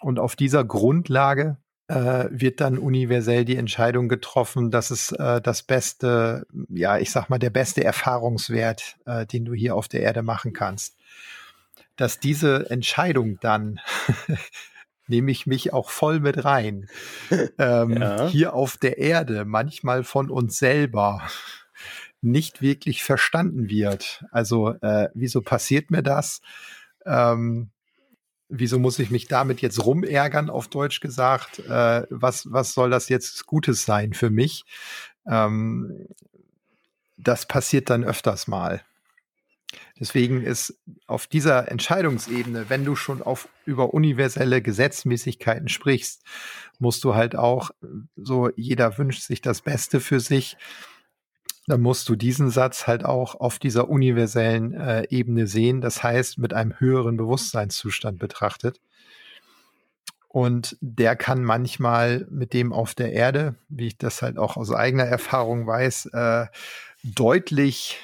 Und 0.00 0.18
auf 0.18 0.36
dieser 0.36 0.64
Grundlage 0.64 1.56
äh, 1.88 2.28
wird 2.30 2.60
dann 2.60 2.78
universell 2.78 3.44
die 3.44 3.56
Entscheidung 3.56 4.08
getroffen, 4.08 4.70
dass 4.70 4.90
es 4.90 5.10
äh, 5.10 5.40
das 5.40 5.64
beste, 5.64 6.46
ja, 6.68 6.98
ich 6.98 7.10
sag 7.10 7.28
mal, 7.28 7.38
der 7.38 7.50
beste 7.50 7.82
Erfahrungswert, 7.82 8.96
äh, 9.06 9.26
den 9.26 9.44
du 9.44 9.54
hier 9.54 9.74
auf 9.74 9.88
der 9.88 10.02
Erde 10.02 10.22
machen 10.22 10.52
kannst. 10.52 10.96
Dass 11.96 12.20
diese 12.20 12.70
Entscheidung 12.70 13.38
dann 13.40 13.80
nehme 15.10 15.30
ich 15.30 15.46
mich 15.46 15.72
auch 15.72 15.90
voll 15.90 16.20
mit 16.20 16.44
rein. 16.44 16.88
Ähm, 17.58 18.00
ja. 18.00 18.28
Hier 18.28 18.54
auf 18.54 18.76
der 18.76 18.98
Erde 18.98 19.44
manchmal 19.44 20.04
von 20.04 20.30
uns 20.30 20.58
selber 20.58 21.22
nicht 22.22 22.62
wirklich 22.62 23.02
verstanden 23.02 23.68
wird. 23.68 24.24
Also, 24.30 24.74
äh, 24.80 25.08
wieso 25.14 25.42
passiert 25.42 25.90
mir 25.90 26.02
das? 26.02 26.40
Ähm, 27.04 27.70
wieso 28.48 28.78
muss 28.78 28.98
ich 28.98 29.10
mich 29.10 29.26
damit 29.26 29.60
jetzt 29.60 29.84
rumärgern, 29.84 30.50
auf 30.50 30.68
Deutsch 30.68 31.00
gesagt? 31.00 31.60
Äh, 31.60 32.06
was, 32.10 32.50
was 32.50 32.72
soll 32.72 32.90
das 32.90 33.08
jetzt 33.08 33.46
Gutes 33.46 33.84
sein 33.84 34.12
für 34.12 34.30
mich? 34.30 34.64
Ähm, 35.26 36.06
das 37.16 37.46
passiert 37.46 37.90
dann 37.90 38.04
öfters 38.04 38.48
mal. 38.48 38.82
Deswegen 40.00 40.42
ist 40.42 40.78
auf 41.06 41.26
dieser 41.26 41.70
Entscheidungsebene, 41.70 42.70
wenn 42.70 42.84
du 42.84 42.96
schon 42.96 43.22
auf 43.22 43.48
über 43.66 43.94
universelle 43.94 44.62
Gesetzmäßigkeiten 44.62 45.68
sprichst, 45.68 46.22
musst 46.78 47.04
du 47.04 47.14
halt 47.14 47.36
auch 47.36 47.70
so, 48.16 48.50
jeder 48.56 48.96
wünscht 48.98 49.22
sich 49.22 49.42
das 49.42 49.60
Beste 49.60 50.00
für 50.00 50.18
sich 50.18 50.56
dann 51.70 51.82
musst 51.82 52.08
du 52.08 52.16
diesen 52.16 52.50
Satz 52.50 52.88
halt 52.88 53.04
auch 53.04 53.36
auf 53.36 53.60
dieser 53.60 53.88
universellen 53.88 54.74
äh, 54.74 55.06
Ebene 55.08 55.46
sehen, 55.46 55.80
das 55.80 56.02
heißt 56.02 56.38
mit 56.38 56.52
einem 56.52 56.78
höheren 56.80 57.16
Bewusstseinszustand 57.16 58.18
betrachtet. 58.18 58.80
Und 60.26 60.76
der 60.80 61.16
kann 61.16 61.44
manchmal 61.44 62.26
mit 62.30 62.52
dem 62.54 62.72
auf 62.72 62.94
der 62.94 63.12
Erde, 63.12 63.56
wie 63.68 63.88
ich 63.88 63.98
das 63.98 64.20
halt 64.22 64.38
auch 64.38 64.56
aus 64.56 64.72
eigener 64.72 65.04
Erfahrung 65.04 65.66
weiß, 65.66 66.06
äh, 66.06 66.46
deutlich 67.02 67.98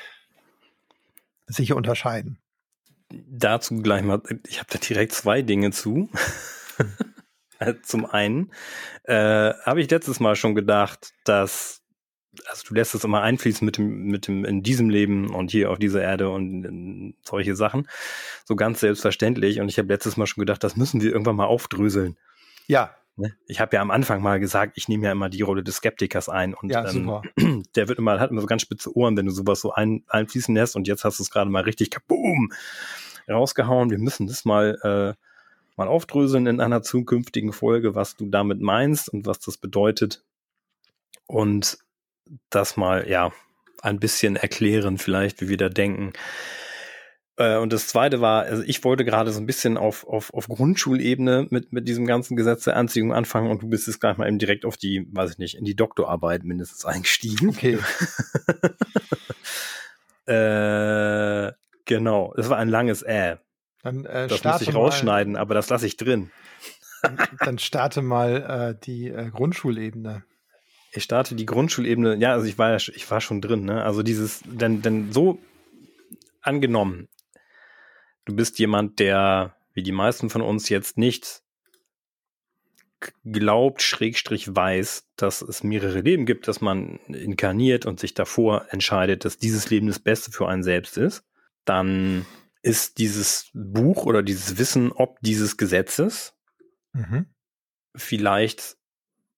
sich 1.47 1.73
unterscheiden. 1.73 2.39
Dazu 3.11 3.83
gleich 3.83 4.03
mal, 4.03 4.21
ich 4.47 4.59
habe 4.59 4.69
da 4.71 4.79
direkt 4.79 5.13
zwei 5.13 5.43
Dinge 5.43 5.71
zu. 5.71 6.11
Zum 7.83 8.05
einen 8.05 8.51
äh, 9.05 9.15
habe 9.65 9.81
ich 9.81 9.91
letztes 9.91 10.21
Mal 10.21 10.37
schon 10.37 10.55
gedacht, 10.55 11.15
dass 11.25 11.83
also 12.49 12.65
du 12.69 12.75
lässt 12.75 12.95
es 12.95 13.05
immer 13.05 13.23
einfließen 13.23 13.65
mit 13.65 13.79
dem, 13.79 14.05
mit 14.05 14.27
dem, 14.27 14.45
in 14.45 14.63
diesem 14.63 14.91
Leben 14.91 15.35
und 15.35 15.51
hier 15.51 15.71
auf 15.71 15.79
dieser 15.79 16.03
Erde 16.03 16.29
und 16.31 17.15
solche 17.23 17.57
Sachen. 17.57 17.89
So 18.45 18.57
ganz 18.57 18.81
selbstverständlich. 18.81 19.61
Und 19.61 19.69
ich 19.69 19.79
habe 19.79 19.89
letztes 19.89 20.17
Mal 20.17 20.27
schon 20.27 20.43
gedacht, 20.43 20.63
das 20.63 20.77
müssen 20.77 21.01
wir 21.01 21.11
irgendwann 21.11 21.37
mal 21.37 21.47
aufdröseln. 21.47 22.17
Ja. 22.67 22.95
Ne? 23.17 23.35
Ich 23.47 23.61
habe 23.61 23.77
ja 23.77 23.83
am 23.83 23.91
Anfang 23.91 24.23
mal 24.23 24.39
gesagt, 24.39 24.75
ich 24.77 24.89
nehme 24.89 25.07
ja 25.07 25.13
immer 25.13 25.31
die 25.31 25.43
Rolle 25.43 25.65
des 25.65 25.77
Skeptikers 25.77 26.29
ein 26.29 26.55
und 26.55 26.71
ja, 26.71 26.87
ähm, 26.89 27.63
der 27.77 27.89
wird 27.89 27.99
immer, 27.99 28.21
hat 28.21 28.31
immer 28.31 28.43
so 28.43 28.47
ganz 28.47 28.63
spitze 28.63 28.95
Ohren, 28.95 29.17
wenn 29.17 29.27
du 29.27 29.33
sowas 29.33 29.61
so 29.61 29.73
ein, 29.73 30.05
einfließen 30.09 30.55
lässt 30.55 30.77
und 30.77 30.87
jetzt 30.87 31.05
hast 31.05 31.19
du 31.19 31.23
es 31.23 31.31
gerade 31.31 31.51
mal 31.51 31.63
richtig 31.63 31.91
kaboom 31.91 32.53
rausgehauen. 33.29 33.91
Wir 33.91 33.99
müssen 33.99 34.27
das 34.27 34.45
mal, 34.45 34.79
äh, 34.83 35.21
mal 35.77 35.89
aufdröseln 35.89 36.47
in 36.47 36.61
einer 36.61 36.83
zukünftigen 36.83 37.53
Folge, 37.53 37.95
was 37.95 38.17
du 38.17 38.27
damit 38.27 38.61
meinst 38.61 39.09
und 39.09 39.27
was 39.27 39.41
das 39.41 39.57
bedeutet. 39.57 40.23
Und 41.27 41.79
das 42.51 42.77
mal, 42.77 43.09
ja, 43.09 43.33
ein 43.83 43.99
bisschen 43.99 44.37
erklären, 44.37 44.99
vielleicht, 44.99 45.41
wie 45.41 45.49
wir 45.49 45.57
da 45.57 45.69
denken. 45.69 46.13
Äh, 47.37 47.57
und 47.59 47.73
das 47.73 47.89
zweite 47.89 48.21
war, 48.21 48.45
also 48.45 48.63
ich 48.63 48.83
wollte 48.85 49.05
gerade 49.05 49.31
so 49.31 49.41
ein 49.41 49.47
bisschen 49.47 49.77
auf, 49.77 50.07
auf, 50.07 50.33
auf 50.33 50.49
Grundschulebene 50.49 51.47
mit, 51.51 51.73
mit 51.73 51.87
diesem 51.87 52.07
ganzen 52.07 52.37
Gesetz 52.37 52.65
der 52.65 52.77
Anziehung 52.77 53.13
anfangen 53.13 53.51
und 53.51 53.63
du 53.63 53.69
bist 53.69 53.87
jetzt 53.87 54.01
gleich 54.01 54.17
mal 54.17 54.27
eben 54.27 54.39
direkt 54.39 54.65
auf 54.65 54.77
die, 54.77 55.07
weiß 55.13 55.33
ich 55.33 55.39
nicht, 55.39 55.57
in 55.57 55.65
die 55.65 55.77
Doktorarbeit 55.77 56.45
mindestens 56.45 56.85
eingestiegen. 56.85 57.51
Okay. 57.51 57.79
äh, 60.27 61.53
genau, 61.85 62.33
das 62.37 62.49
war 62.49 62.57
ein 62.57 62.69
langes 62.69 63.03
Äh. 63.03 63.37
Dann, 63.83 64.05
äh, 64.05 64.27
das 64.27 64.43
muss 64.43 64.63
ich 64.63 64.75
rausschneiden, 64.75 65.35
mal, 65.35 65.41
aber 65.41 65.55
das 65.55 65.69
lasse 65.69 65.87
ich 65.87 65.97
drin. 65.97 66.31
Dann, 67.03 67.19
dann 67.45 67.59
starte 67.59 68.03
mal 68.03 68.75
äh, 68.75 68.85
die 68.85 69.09
äh, 69.09 69.31
Grundschulebene. 69.31 70.25
Ich 70.93 71.05
starte 71.05 71.35
die 71.35 71.47
Grundschulebene, 71.47 72.17
ja, 72.17 72.33
also 72.33 72.47
ich 72.47 72.59
war 72.59 72.71
ja, 72.71 72.77
ich 72.77 73.11
war 73.11 73.21
schon 73.21 73.43
drin, 73.43 73.65
ne? 73.65 73.85
Also 73.85 74.03
dieses, 74.03 74.41
denn, 74.45 74.81
denn 74.81 75.13
so 75.13 75.39
angenommen, 76.41 77.09
du 78.27 78.37
bist 78.37 78.59
jemand, 78.59 78.99
der, 78.99 79.57
wie 79.73 79.83
die 79.83 79.93
meisten 79.93 80.29
von 80.29 80.43
uns 80.43 80.69
jetzt 80.69 80.99
nicht 80.99 81.43
glaubt, 83.25 83.83
schrägstrich 83.83 84.55
weiß, 84.55 85.09
dass 85.17 85.43
es 85.43 85.63
mehrere 85.63 86.01
Leben 86.01 86.27
gibt, 86.27 86.49
dass 86.49 86.61
man 86.61 86.99
inkarniert 87.07 87.87
und 87.87 88.01
sich 88.01 88.15
davor 88.15 88.67
entscheidet, 88.71 89.25
dass 89.25 89.39
dieses 89.39 89.71
Leben 89.71 89.87
das 89.87 89.99
Beste 89.99 90.31
für 90.31 90.49
einen 90.49 90.63
selbst 90.63 90.97
ist, 90.97 91.25
dann 91.65 92.27
ist 92.63 92.99
dieses 92.99 93.51
Buch 93.55 94.07
oder 94.07 94.23
dieses 94.23 94.59
Wissen 94.59 94.93
ob 94.93 95.21
dieses 95.21 95.57
Gesetzes 95.57 96.35
mhm. 96.93 97.27
vielleicht 97.95 98.77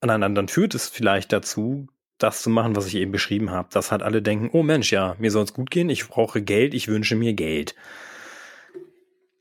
Nein, 0.01 0.35
dann 0.35 0.49
führt 0.49 0.75
es 0.75 0.89
vielleicht 0.89 1.33
dazu, 1.33 1.89
das 2.19 2.43
zu 2.43 2.51
machen, 2.51 2.77
was 2.77 2.87
ich 2.87 2.95
eben 2.97 3.13
beschrieben 3.13 3.51
habe. 3.51 3.69
Dass 3.73 3.91
halt 3.91 4.03
alle 4.03 4.23
denken, 4.23 4.51
oh 4.53 4.63
Mensch, 4.63 4.93
ja, 4.93 5.17
mir 5.19 5.31
soll 5.31 5.45
es 5.45 5.55
gut 5.55 5.71
gehen, 5.71 5.91
ich 5.91 6.07
brauche 6.09 6.43
Geld, 6.43 6.75
ich 6.75 6.89
wünsche 6.89 7.17
mir 7.17 7.35
Geld. 7.35 7.75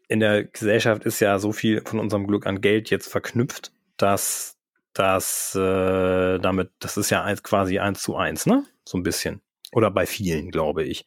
In 0.07 0.19
der 0.19 0.45
Gesellschaft 0.45 1.03
ist 1.03 1.19
ja 1.19 1.39
so 1.39 1.51
viel 1.51 1.81
von 1.85 1.99
unserem 1.99 2.27
Glück 2.27 2.45
an 2.45 2.61
Geld 2.61 2.89
jetzt 2.89 3.09
verknüpft, 3.09 3.71
dass 3.97 4.57
das 4.93 5.53
äh, 5.55 6.39
damit, 6.39 6.71
das 6.79 6.97
ist 6.97 7.09
ja 7.09 7.23
eins, 7.23 7.43
quasi 7.43 7.79
eins 7.79 8.01
zu 8.01 8.15
eins, 8.15 8.45
ne? 8.45 8.65
So 8.85 8.97
ein 8.97 9.03
bisschen. 9.03 9.41
Oder 9.71 9.91
bei 9.91 10.05
vielen, 10.05 10.49
glaube 10.49 10.83
ich. 10.83 11.05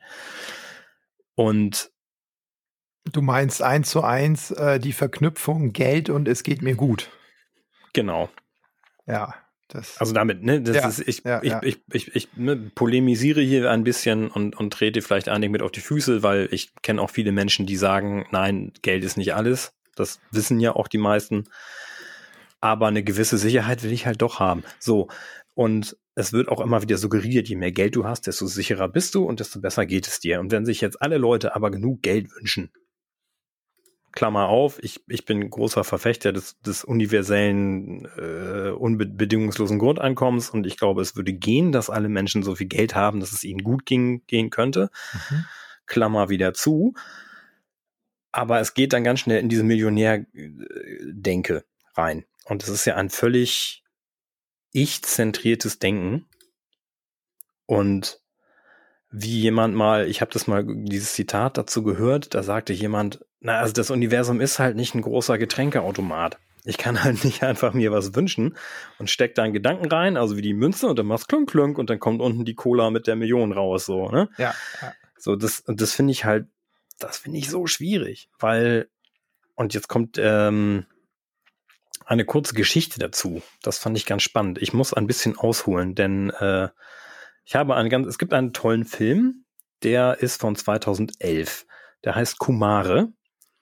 Und 1.34 1.90
Du 3.04 3.22
meinst 3.22 3.62
eins 3.62 3.90
zu 3.90 4.04
eins 4.04 4.50
äh, 4.50 4.78
die 4.78 4.92
Verknüpfung 4.92 5.72
Geld 5.72 6.10
und 6.10 6.28
es 6.28 6.42
geht 6.42 6.62
mir 6.62 6.74
gut. 6.74 7.10
Genau. 7.92 8.28
Ja. 9.06 9.34
Das, 9.70 9.98
also 9.98 10.12
damit, 10.12 10.42
ne, 10.42 10.60
das 10.60 10.76
ja, 10.76 10.88
ist, 10.88 11.00
ich, 11.06 11.22
ja, 11.24 11.40
ich, 11.42 11.50
ja. 11.50 11.60
ich, 11.62 11.80
ich, 11.92 12.14
ich, 12.14 12.28
ne, 12.36 12.56
polemisiere 12.74 13.40
hier 13.40 13.70
ein 13.70 13.84
bisschen 13.84 14.28
und, 14.28 14.56
und 14.56 14.72
trete 14.72 15.00
vielleicht 15.00 15.28
einigen 15.28 15.52
mit 15.52 15.62
auf 15.62 15.70
die 15.70 15.80
Füße, 15.80 16.22
weil 16.22 16.48
ich 16.50 16.72
kenne 16.82 17.00
auch 17.00 17.10
viele 17.10 17.32
Menschen, 17.32 17.66
die 17.66 17.76
sagen, 17.76 18.26
nein, 18.30 18.72
Geld 18.82 19.04
ist 19.04 19.16
nicht 19.16 19.34
alles. 19.34 19.72
Das 19.94 20.20
wissen 20.30 20.60
ja 20.60 20.74
auch 20.74 20.88
die 20.88 20.98
meisten. 20.98 21.44
Aber 22.60 22.88
eine 22.88 23.02
gewisse 23.02 23.38
Sicherheit 23.38 23.82
will 23.82 23.92
ich 23.92 24.06
halt 24.06 24.20
doch 24.20 24.40
haben. 24.40 24.64
So. 24.78 25.08
Und 25.54 25.96
es 26.14 26.32
wird 26.32 26.48
auch 26.48 26.60
immer 26.60 26.82
wieder 26.82 26.98
suggeriert, 26.98 27.48
je 27.48 27.56
mehr 27.56 27.72
Geld 27.72 27.96
du 27.96 28.04
hast, 28.04 28.26
desto 28.26 28.46
sicherer 28.46 28.88
bist 28.88 29.14
du 29.14 29.24
und 29.24 29.40
desto 29.40 29.60
besser 29.60 29.86
geht 29.86 30.06
es 30.06 30.20
dir. 30.20 30.40
Und 30.40 30.52
wenn 30.52 30.66
sich 30.66 30.80
jetzt 30.80 31.00
alle 31.00 31.18
Leute 31.18 31.54
aber 31.54 31.70
genug 31.70 32.02
Geld 32.02 32.30
wünschen, 32.34 32.70
Klammer 34.12 34.48
auf, 34.48 34.82
ich, 34.82 35.02
ich 35.08 35.24
bin 35.24 35.48
großer 35.48 35.84
Verfechter 35.84 36.32
des, 36.32 36.58
des 36.60 36.84
universellen, 36.84 38.06
äh, 38.16 38.70
unbedingungslosen 38.70 39.78
Grundeinkommens 39.78 40.50
und 40.50 40.66
ich 40.66 40.76
glaube, 40.76 41.02
es 41.02 41.16
würde 41.16 41.32
gehen, 41.32 41.70
dass 41.70 41.90
alle 41.90 42.08
Menschen 42.08 42.42
so 42.42 42.56
viel 42.56 42.66
Geld 42.66 42.94
haben, 42.94 43.20
dass 43.20 43.32
es 43.32 43.44
ihnen 43.44 43.62
gut 43.62 43.86
ging, 43.86 44.26
gehen 44.26 44.50
könnte. 44.50 44.90
Mhm. 45.12 45.44
Klammer 45.86 46.28
wieder 46.28 46.54
zu. 46.54 46.94
Aber 48.32 48.60
es 48.60 48.74
geht 48.74 48.92
dann 48.92 49.04
ganz 49.04 49.20
schnell 49.20 49.40
in 49.40 49.48
diese 49.48 49.64
Millionär-Denke 49.64 51.64
rein. 51.94 52.24
Und 52.44 52.62
es 52.62 52.68
ist 52.68 52.84
ja 52.84 52.96
ein 52.96 53.10
völlig 53.10 53.84
ich-zentriertes 54.72 55.78
Denken. 55.78 56.26
Und 57.66 58.20
wie 59.10 59.40
jemand 59.40 59.74
mal, 59.74 60.08
ich 60.08 60.20
habe 60.20 60.30
das 60.32 60.46
mal, 60.46 60.64
dieses 60.66 61.14
Zitat 61.14 61.58
dazu 61.58 61.82
gehört, 61.82 62.34
da 62.34 62.42
sagte 62.42 62.72
jemand, 62.72 63.24
na, 63.40 63.58
also 63.58 63.72
das 63.72 63.90
Universum 63.90 64.40
ist 64.40 64.58
halt 64.58 64.76
nicht 64.76 64.94
ein 64.94 65.02
großer 65.02 65.38
Getränkeautomat. 65.38 66.38
Ich 66.64 66.78
kann 66.78 67.02
halt 67.02 67.24
nicht 67.24 67.42
einfach 67.42 67.74
mir 67.74 67.90
was 67.90 68.14
wünschen 68.14 68.56
und 68.98 69.10
steck 69.10 69.34
da 69.34 69.42
einen 69.42 69.52
Gedanken 69.52 69.90
rein, 69.90 70.16
also 70.16 70.36
wie 70.36 70.42
die 70.42 70.54
Münze 70.54 70.86
und 70.86 70.98
dann 70.98 71.06
machst 71.06 71.28
klunk 71.28 71.50
klunk 71.50 71.78
und 71.78 71.90
dann 71.90 71.98
kommt 71.98 72.20
unten 72.20 72.44
die 72.44 72.54
Cola 72.54 72.90
mit 72.90 73.06
der 73.06 73.16
Million 73.16 73.52
raus, 73.52 73.86
so, 73.86 74.08
ne? 74.08 74.28
Ja. 74.38 74.54
ja. 74.80 74.94
So, 75.16 75.36
das, 75.36 75.60
und 75.60 75.80
das 75.80 75.92
finde 75.92 76.12
ich 76.12 76.24
halt, 76.24 76.46
das 76.98 77.18
finde 77.18 77.38
ich 77.38 77.50
so 77.50 77.66
schwierig, 77.66 78.28
weil, 78.38 78.88
und 79.54 79.74
jetzt 79.74 79.88
kommt, 79.88 80.18
ähm, 80.18 80.86
eine 82.10 82.24
kurze 82.24 82.54
Geschichte 82.54 82.98
dazu. 82.98 83.40
Das 83.62 83.78
fand 83.78 83.96
ich 83.96 84.04
ganz 84.04 84.24
spannend. 84.24 84.60
Ich 84.60 84.72
muss 84.72 84.92
ein 84.92 85.06
bisschen 85.06 85.38
ausholen, 85.38 85.94
denn 85.94 86.30
äh, 86.30 86.68
ich 87.44 87.54
habe 87.54 87.76
einen 87.76 87.90
ganz, 87.90 88.06
es 88.06 88.18
gibt 88.18 88.32
einen 88.32 88.52
tollen 88.52 88.84
Film, 88.84 89.44
der 89.82 90.18
ist 90.20 90.40
von 90.40 90.56
2011. 90.56 91.66
Der 92.04 92.14
heißt 92.14 92.38
Kumare 92.38 93.12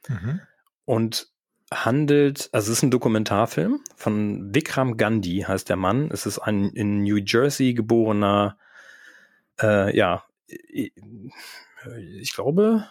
mhm. 0.08 0.40
und 0.84 1.28
handelt, 1.72 2.48
also 2.52 2.72
es 2.72 2.78
ist 2.78 2.82
ein 2.82 2.90
Dokumentarfilm 2.90 3.80
von 3.96 4.54
Vikram 4.54 4.96
Gandhi, 4.96 5.44
heißt 5.46 5.68
der 5.68 5.76
Mann. 5.76 6.10
Es 6.10 6.26
ist 6.26 6.38
ein 6.38 6.70
in 6.70 7.02
New 7.02 7.16
Jersey 7.16 7.74
geborener, 7.74 8.58
äh, 9.60 9.94
ja, 9.96 10.24
ich 10.46 12.34
glaube, 12.34 12.86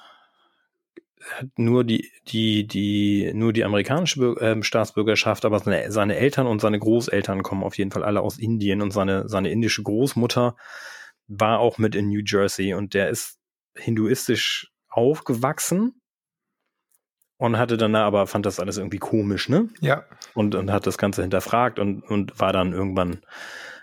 nur 1.56 1.84
die, 1.84 2.12
die, 2.28 2.68
die, 2.68 3.32
nur 3.34 3.54
die 3.54 3.64
amerikanische 3.64 4.36
äh, 4.40 4.64
Staatsbürgerschaft, 4.64 5.46
aber 5.46 5.60
seine, 5.60 5.92
seine 5.92 6.16
Eltern 6.16 6.48
und 6.48 6.62
seine 6.62 6.80
Großeltern 6.80 7.44
kommen 7.44 7.64
auf 7.64 7.78
jeden 7.78 7.92
Fall 7.92 8.04
alle 8.04 8.22
aus 8.22 8.38
Indien 8.38 8.82
und 8.82 8.92
seine, 8.92 9.28
seine 9.28 9.50
indische 9.50 9.84
Großmutter 9.84 10.56
war 11.28 11.60
auch 11.60 11.78
mit 11.78 11.96
in 11.96 12.08
New 12.08 12.22
Jersey 12.26 12.74
und 12.74 12.94
der 12.94 13.10
ist 13.10 13.40
hinduistisch 13.76 14.72
aufgewachsen 14.90 16.02
und 17.38 17.58
hatte 17.58 17.78
dann 17.78 17.96
aber 17.96 18.28
fand 18.28 18.46
das 18.46 18.60
alles 18.60 18.78
irgendwie 18.78 18.98
komisch, 18.98 19.50
ne? 19.50 19.70
Ja. 19.82 20.06
Und, 20.34 20.56
und 20.56 20.72
hat 20.72 20.88
das 20.88 20.98
Ganze 20.98 21.22
hinterfragt 21.22 21.80
und, 21.80 22.02
und 22.04 22.40
war 22.40 22.54
dann 22.54 22.74
irgendwann 22.74 23.22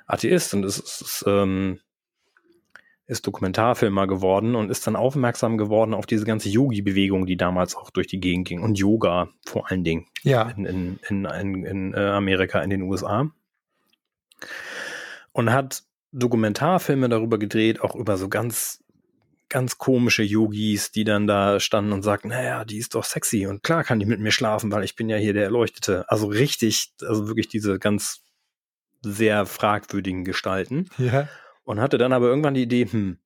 Atheist 0.06 0.54
und 0.54 0.64
es 0.64 0.78
ist, 0.78 1.24
ähm, 1.26 1.80
ist 3.06 3.26
Dokumentarfilmer 3.26 4.06
geworden 4.06 4.54
und 4.54 4.70
ist 4.70 4.86
dann 4.86 4.96
aufmerksam 4.96 5.58
geworden 5.58 5.92
auf 5.92 6.06
diese 6.06 6.24
ganze 6.24 6.48
Yogi-Bewegung, 6.48 7.26
die 7.26 7.36
damals 7.36 7.76
auch 7.76 7.90
durch 7.90 8.06
die 8.06 8.20
Gegend 8.20 8.48
ging 8.48 8.62
und 8.62 8.78
Yoga 8.78 9.28
vor 9.44 9.70
allen 9.70 9.84
Dingen 9.84 10.06
ja. 10.22 10.48
in, 10.50 10.64
in, 10.64 10.98
in, 11.08 11.24
in, 11.26 11.64
in 11.64 11.94
äh, 11.94 12.00
Amerika, 12.00 12.60
in 12.60 12.70
den 12.70 12.82
USA. 12.82 13.30
Und 15.32 15.52
hat 15.52 15.82
Dokumentarfilme 16.12 17.08
darüber 17.08 17.38
gedreht, 17.38 17.82
auch 17.82 17.94
über 17.94 18.16
so 18.16 18.28
ganz, 18.28 18.82
ganz 19.50 19.76
komische 19.76 20.22
Yogis, 20.22 20.90
die 20.90 21.04
dann 21.04 21.26
da 21.26 21.60
standen 21.60 21.92
und 21.92 22.02
sagten, 22.02 22.28
naja, 22.28 22.64
die 22.64 22.78
ist 22.78 22.94
doch 22.94 23.04
sexy 23.04 23.46
und 23.46 23.62
klar 23.62 23.84
kann 23.84 24.00
die 24.00 24.06
mit 24.06 24.20
mir 24.20 24.32
schlafen, 24.32 24.72
weil 24.72 24.84
ich 24.84 24.96
bin 24.96 25.10
ja 25.10 25.18
hier 25.18 25.34
der 25.34 25.44
Erleuchtete. 25.44 26.08
Also 26.08 26.28
richtig, 26.28 26.94
also 27.02 27.28
wirklich 27.28 27.48
diese 27.48 27.78
ganz 27.78 28.22
sehr 29.02 29.44
fragwürdigen 29.44 30.24
Gestalten. 30.24 30.88
Ja 30.96 31.28
und 31.64 31.80
hatte 31.80 31.98
dann 31.98 32.12
aber 32.12 32.26
irgendwann 32.26 32.54
die 32.54 32.62
Idee, 32.62 32.86
hm, 32.90 33.18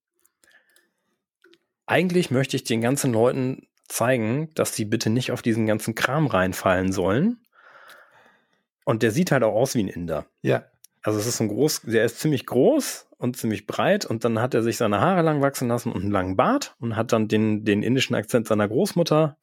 eigentlich 1.86 2.30
möchte 2.30 2.56
ich 2.56 2.64
den 2.64 2.80
ganzen 2.80 3.12
Leuten 3.12 3.66
zeigen, 3.88 4.50
dass 4.54 4.74
sie 4.74 4.84
bitte 4.84 5.10
nicht 5.10 5.32
auf 5.32 5.42
diesen 5.42 5.66
ganzen 5.66 5.94
Kram 5.94 6.26
reinfallen 6.26 6.92
sollen. 6.92 7.38
Und 8.84 9.02
der 9.02 9.10
sieht 9.10 9.32
halt 9.32 9.42
auch 9.42 9.54
aus 9.54 9.74
wie 9.74 9.82
ein 9.82 9.88
Inder. 9.88 10.26
Ja. 10.42 10.64
Also 11.02 11.18
es 11.18 11.26
ist 11.26 11.40
ein 11.40 11.48
groß, 11.48 11.82
der 11.82 12.04
ist 12.04 12.20
ziemlich 12.20 12.44
groß 12.44 13.08
und 13.16 13.36
ziemlich 13.36 13.66
breit 13.66 14.04
und 14.04 14.24
dann 14.24 14.40
hat 14.40 14.54
er 14.54 14.62
sich 14.62 14.76
seine 14.76 15.00
Haare 15.00 15.22
lang 15.22 15.40
wachsen 15.40 15.68
lassen 15.68 15.92
und 15.92 16.02
einen 16.02 16.10
langen 16.10 16.36
Bart 16.36 16.74
und 16.80 16.96
hat 16.96 17.12
dann 17.12 17.28
den, 17.28 17.64
den 17.64 17.82
indischen 17.82 18.14
Akzent 18.14 18.46
seiner 18.46 18.68
Großmutter 18.68 19.38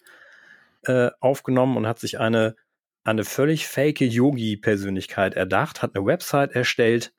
äh, 0.83 1.09
aufgenommen 1.19 1.77
und 1.77 1.87
hat 1.87 1.99
sich 1.99 2.19
eine, 2.19 2.55
eine 3.03 3.23
völlig 3.23 3.67
fake 3.67 4.01
Yogi-Persönlichkeit 4.01 5.33
erdacht, 5.33 5.81
hat 5.81 5.95
eine 5.95 6.05
Website 6.05 6.51
erstellt 6.51 7.13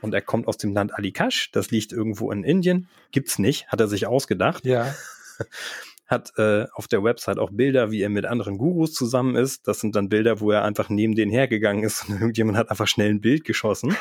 und 0.00 0.14
er 0.14 0.22
kommt 0.22 0.46
aus 0.48 0.56
dem 0.56 0.72
Land 0.72 0.94
Alikash, 0.94 1.50
das 1.52 1.70
liegt 1.70 1.92
irgendwo 1.92 2.30
in 2.30 2.44
Indien, 2.44 2.88
gibt's 3.12 3.38
nicht, 3.38 3.68
hat 3.68 3.80
er 3.80 3.88
sich 3.88 4.06
ausgedacht. 4.06 4.64
Ja. 4.64 4.94
hat 6.06 6.32
äh, 6.38 6.66
auf 6.72 6.86
der 6.86 7.02
Website 7.02 7.38
auch 7.38 7.50
Bilder, 7.50 7.90
wie 7.90 8.00
er 8.00 8.08
mit 8.08 8.26
anderen 8.26 8.58
Gurus 8.58 8.94
zusammen 8.94 9.34
ist. 9.34 9.66
Das 9.66 9.80
sind 9.80 9.96
dann 9.96 10.08
Bilder, 10.08 10.40
wo 10.40 10.52
er 10.52 10.62
einfach 10.64 10.88
neben 10.88 11.16
denen 11.16 11.32
hergegangen 11.32 11.82
ist 11.82 12.08
und 12.08 12.14
irgendjemand 12.20 12.56
hat 12.56 12.70
einfach 12.70 12.86
schnell 12.86 13.10
ein 13.10 13.20
Bild 13.20 13.44
geschossen 13.44 13.96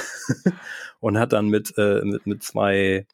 und 1.00 1.18
hat 1.18 1.32
dann 1.32 1.48
mit, 1.48 1.74
äh, 1.76 2.02
mit, 2.04 2.26
mit 2.26 2.42
zwei 2.42 3.06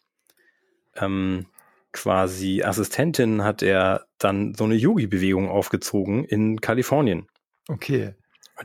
ähm, 0.95 1.47
quasi 1.93 2.62
Assistentinnen 2.62 3.43
hat 3.43 3.62
er 3.62 4.07
dann 4.19 4.55
so 4.55 4.64
eine 4.64 4.75
Yogi-Bewegung 4.75 5.49
aufgezogen 5.49 6.25
in 6.25 6.61
Kalifornien. 6.61 7.26
Okay. 7.69 8.14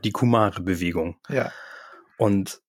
Die 0.04 0.12
Kumare-Bewegung. 0.12 1.18
Ja. 1.30 1.52
Und 2.18 2.62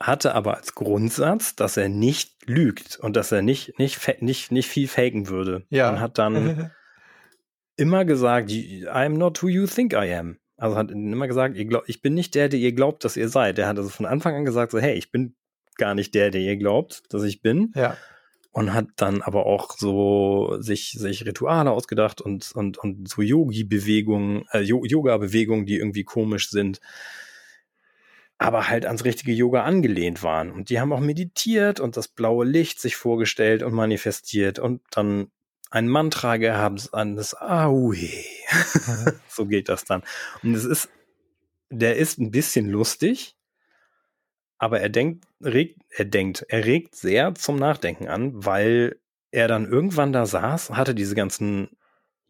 hatte 0.00 0.34
aber 0.34 0.56
als 0.56 0.74
Grundsatz, 0.74 1.56
dass 1.56 1.76
er 1.76 1.88
nicht 1.88 2.46
lügt 2.46 2.98
und 3.00 3.16
dass 3.16 3.32
er 3.32 3.42
nicht, 3.42 3.78
nicht, 3.78 3.98
nicht, 4.20 4.52
nicht 4.52 4.68
viel 4.68 4.88
faken 4.88 5.28
würde. 5.28 5.64
Ja. 5.70 5.90
Und 5.90 6.00
hat 6.00 6.18
dann 6.18 6.70
immer 7.76 8.04
gesagt, 8.04 8.50
I'm 8.50 9.16
not 9.16 9.42
who 9.42 9.48
you 9.48 9.66
think 9.66 9.92
I 9.94 10.12
am. 10.14 10.38
Also 10.58 10.76
hat 10.76 10.90
immer 10.90 11.26
gesagt, 11.26 11.56
glaubt, 11.68 11.88
ich 11.88 12.00
bin 12.00 12.14
nicht 12.14 12.34
der, 12.34 12.48
der 12.48 12.60
ihr 12.60 12.72
glaubt, 12.72 13.04
dass 13.04 13.16
ihr 13.16 13.28
seid. 13.28 13.58
Er 13.58 13.68
hat 13.68 13.78
also 13.78 13.90
von 13.90 14.06
Anfang 14.06 14.34
an 14.34 14.44
gesagt, 14.44 14.72
so, 14.72 14.78
hey, 14.78 14.94
ich 14.94 15.10
bin 15.10 15.34
gar 15.76 15.94
nicht 15.94 16.14
der, 16.14 16.30
der 16.30 16.40
ihr 16.40 16.56
glaubt, 16.56 17.02
dass 17.10 17.22
ich 17.22 17.42
bin. 17.42 17.72
Ja. 17.74 17.96
Und 18.52 18.72
hat 18.72 18.86
dann 18.96 19.20
aber 19.20 19.44
auch 19.44 19.76
so 19.76 20.56
sich, 20.60 20.92
sich 20.92 21.26
Rituale 21.26 21.70
ausgedacht 21.70 22.22
und, 22.22 22.52
und, 22.54 22.78
und 22.78 23.06
so 23.06 23.20
Yogi-Bewegungen, 23.20 24.46
äh, 24.50 24.60
Yoga-Bewegungen, 24.60 25.66
die 25.66 25.76
irgendwie 25.76 26.04
komisch 26.04 26.48
sind 26.48 26.80
aber 28.38 28.68
halt 28.68 28.84
ans 28.84 29.04
richtige 29.04 29.32
Yoga 29.32 29.64
angelehnt 29.64 30.22
waren. 30.22 30.50
Und 30.50 30.68
die 30.68 30.80
haben 30.80 30.92
auch 30.92 31.00
meditiert 31.00 31.80
und 31.80 31.96
das 31.96 32.08
blaue 32.08 32.44
Licht 32.44 32.80
sich 32.80 32.96
vorgestellt 32.96 33.62
und 33.62 33.72
manifestiert 33.72 34.58
und 34.58 34.82
dann 34.90 35.30
ein 35.70 35.88
Mantra 35.88 36.36
gehabt 36.36 36.90
an 36.92 37.16
das 37.16 37.40
Aue. 37.40 37.96
so 39.28 39.46
geht 39.46 39.68
das 39.68 39.84
dann. 39.84 40.02
Und 40.42 40.54
es 40.54 40.64
ist, 40.64 40.88
der 41.70 41.96
ist 41.96 42.18
ein 42.18 42.30
bisschen 42.30 42.68
lustig, 42.68 43.36
aber 44.58 44.80
er 44.80 44.88
denkt, 44.88 45.26
regt, 45.40 45.80
er 45.90 46.04
denkt, 46.04 46.46
er 46.48 46.64
regt 46.64 46.94
sehr 46.94 47.34
zum 47.34 47.56
Nachdenken 47.56 48.08
an, 48.08 48.44
weil 48.44 49.00
er 49.30 49.48
dann 49.48 49.66
irgendwann 49.66 50.12
da 50.12 50.24
saß, 50.24 50.70
hatte 50.70 50.94
diese 50.94 51.14
ganzen 51.14 51.76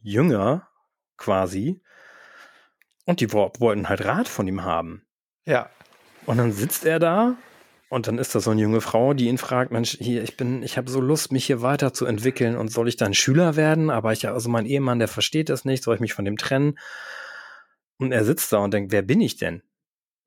Jünger 0.00 0.68
quasi 1.16 1.80
und 3.04 3.20
die 3.20 3.32
wollten 3.32 3.88
halt 3.88 4.04
Rat 4.04 4.28
von 4.28 4.48
ihm 4.48 4.64
haben. 4.64 5.06
Ja. 5.44 5.70
Und 6.26 6.38
dann 6.38 6.52
sitzt 6.52 6.84
er 6.84 6.98
da 6.98 7.36
und 7.88 8.08
dann 8.08 8.18
ist 8.18 8.34
da 8.34 8.40
so 8.40 8.50
eine 8.50 8.60
junge 8.60 8.80
Frau, 8.80 9.14
die 9.14 9.28
ihn 9.28 9.38
fragt, 9.38 9.70
Mensch, 9.70 9.96
hier, 9.98 10.22
ich 10.24 10.36
bin, 10.36 10.64
ich 10.64 10.76
habe 10.76 10.90
so 10.90 11.00
Lust, 11.00 11.30
mich 11.30 11.46
hier 11.46 11.62
weiterzuentwickeln 11.62 12.56
und 12.56 12.68
soll 12.68 12.88
ich 12.88 12.96
dann 12.96 13.14
Schüler 13.14 13.54
werden? 13.54 13.90
Aber 13.90 14.12
ich, 14.12 14.26
also 14.28 14.48
mein 14.48 14.66
Ehemann, 14.66 14.98
der 14.98 15.08
versteht 15.08 15.48
das 15.48 15.64
nicht, 15.64 15.84
soll 15.84 15.94
ich 15.94 16.00
mich 16.00 16.12
von 16.12 16.24
dem 16.24 16.36
trennen? 16.36 16.78
Und 17.98 18.10
er 18.10 18.24
sitzt 18.24 18.52
da 18.52 18.58
und 18.58 18.74
denkt, 18.74 18.90
wer 18.90 19.02
bin 19.02 19.20
ich 19.20 19.36
denn? 19.36 19.62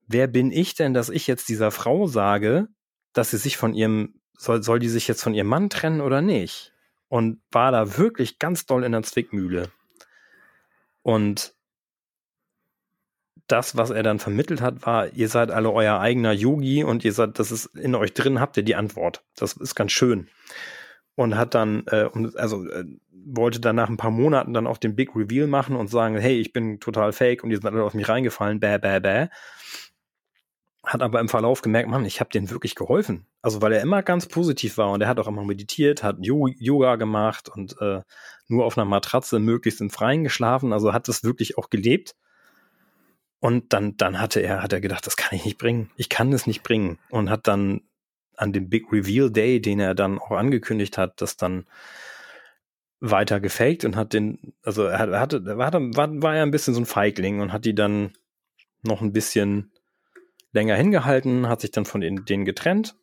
Wer 0.07 0.27
bin 0.27 0.51
ich 0.51 0.73
denn, 0.73 0.93
dass 0.93 1.09
ich 1.09 1.27
jetzt 1.27 1.49
dieser 1.49 1.69
Frau 1.69 2.07
sage, 2.07 2.69
dass 3.13 3.31
sie 3.31 3.37
sich 3.37 3.57
von 3.57 3.73
ihrem, 3.73 4.21
soll, 4.37 4.63
soll 4.63 4.79
die 4.79 4.89
sich 4.89 5.07
jetzt 5.07 5.21
von 5.21 5.33
ihrem 5.33 5.47
Mann 5.47 5.69
trennen 5.69 6.01
oder 6.01 6.21
nicht? 6.21 6.73
Und 7.09 7.41
war 7.51 7.71
da 7.71 7.97
wirklich 7.97 8.39
ganz 8.39 8.65
doll 8.65 8.83
in 8.83 8.93
der 8.93 9.03
Zwickmühle. 9.03 9.69
Und 11.01 11.53
das, 13.51 13.75
was 13.75 13.89
er 13.89 14.03
dann 14.03 14.19
vermittelt 14.19 14.61
hat, 14.61 14.85
war, 14.85 15.11
ihr 15.13 15.27
seid 15.27 15.51
alle 15.51 15.71
euer 15.71 15.99
eigener 15.99 16.31
Yogi 16.31 16.83
und 16.83 17.03
ihr 17.03 17.13
seid, 17.13 17.39
das 17.39 17.51
ist 17.51 17.65
in 17.75 17.95
euch 17.95 18.13
drin, 18.13 18.39
habt 18.39 18.55
ihr 18.57 18.63
die 18.63 18.75
Antwort. 18.75 19.23
Das 19.35 19.53
ist 19.53 19.75
ganz 19.75 19.91
schön. 19.91 20.29
Und 21.15 21.35
hat 21.35 21.55
dann, 21.55 21.83
äh, 21.87 22.09
also 22.35 22.65
äh, 22.69 22.85
wollte 23.11 23.59
dann 23.59 23.75
nach 23.75 23.89
ein 23.89 23.97
paar 23.97 24.11
Monaten 24.11 24.53
dann 24.53 24.67
auch 24.67 24.77
den 24.77 24.95
Big 24.95 25.15
Reveal 25.15 25.47
machen 25.47 25.75
und 25.75 25.89
sagen, 25.89 26.17
hey, 26.17 26.39
ich 26.39 26.53
bin 26.53 26.79
total 26.79 27.11
fake 27.11 27.43
und 27.43 27.51
ihr 27.51 27.57
seid 27.57 27.73
alle 27.73 27.83
auf 27.83 27.93
mich 27.93 28.07
reingefallen, 28.07 28.59
bäh, 28.59 28.77
bäh, 28.77 28.99
bäh. 28.99 29.27
Hat 30.83 31.01
aber 31.01 31.19
im 31.19 31.27
Verlauf 31.27 31.61
gemerkt, 31.61 31.89
Mann, 31.89 32.05
ich 32.05 32.19
habe 32.19 32.29
denen 32.29 32.49
wirklich 32.49 32.75
geholfen. 32.75 33.25
Also 33.41 33.61
weil 33.61 33.73
er 33.73 33.81
immer 33.81 34.01
ganz 34.01 34.27
positiv 34.27 34.77
war 34.77 34.91
und 34.91 35.01
er 35.01 35.07
hat 35.09 35.19
auch 35.19 35.27
immer 35.27 35.43
meditiert, 35.43 36.03
hat 36.03 36.17
Yoga 36.21 36.95
gemacht 36.95 37.49
und 37.49 37.75
äh, 37.81 38.01
nur 38.47 38.65
auf 38.65 38.77
einer 38.77 38.85
Matratze 38.85 39.39
möglichst 39.39 39.81
im 39.81 39.89
Freien 39.89 40.23
geschlafen. 40.23 40.71
Also 40.71 40.93
hat 40.93 41.07
das 41.07 41.23
wirklich 41.23 41.57
auch 41.57 41.69
gelebt 41.69 42.15
und 43.39 43.71
dann, 43.73 43.95
dann 43.97 44.19
hatte 44.19 44.41
er, 44.41 44.61
hat 44.61 44.73
er 44.73 44.81
gedacht, 44.81 45.05
das 45.05 45.15
kann 45.15 45.35
ich 45.37 45.45
nicht 45.45 45.57
bringen. 45.57 45.91
Ich 45.95 46.09
kann 46.09 46.33
es 46.33 46.45
nicht 46.45 46.63
bringen. 46.63 46.99
Und 47.09 47.29
hat 47.29 47.47
dann 47.47 47.81
an 48.35 48.53
dem 48.53 48.69
Big 48.69 48.91
Reveal 48.91 49.31
Day, 49.31 49.61
den 49.61 49.79
er 49.79 49.95
dann 49.95 50.19
auch 50.19 50.31
angekündigt 50.31 50.97
hat, 50.97 51.21
das 51.21 51.37
dann 51.37 51.65
weiter 53.01 53.39
gefaked 53.39 53.85
und 53.85 53.95
hat 53.95 54.11
den, 54.11 54.53
also 54.61 54.83
er 54.83 55.19
hatte, 55.19 55.45
war, 55.45 55.71
war, 55.71 56.21
war 56.21 56.35
er 56.35 56.43
ein 56.43 56.51
bisschen 56.51 56.73
so 56.73 56.81
ein 56.81 56.85
Feigling 56.85 57.39
und 57.39 57.53
hat 57.53 57.63
die 57.63 57.75
dann 57.75 58.11
noch 58.83 59.01
ein 59.01 59.13
bisschen 59.13 59.71
länger 60.51 60.75
hingehalten, 60.75 61.47
hat 61.47 61.61
sich 61.61 61.71
dann 61.71 61.85
von 61.85 62.01
denen, 62.01 62.25
denen 62.25 62.43
getrennt 62.43 62.97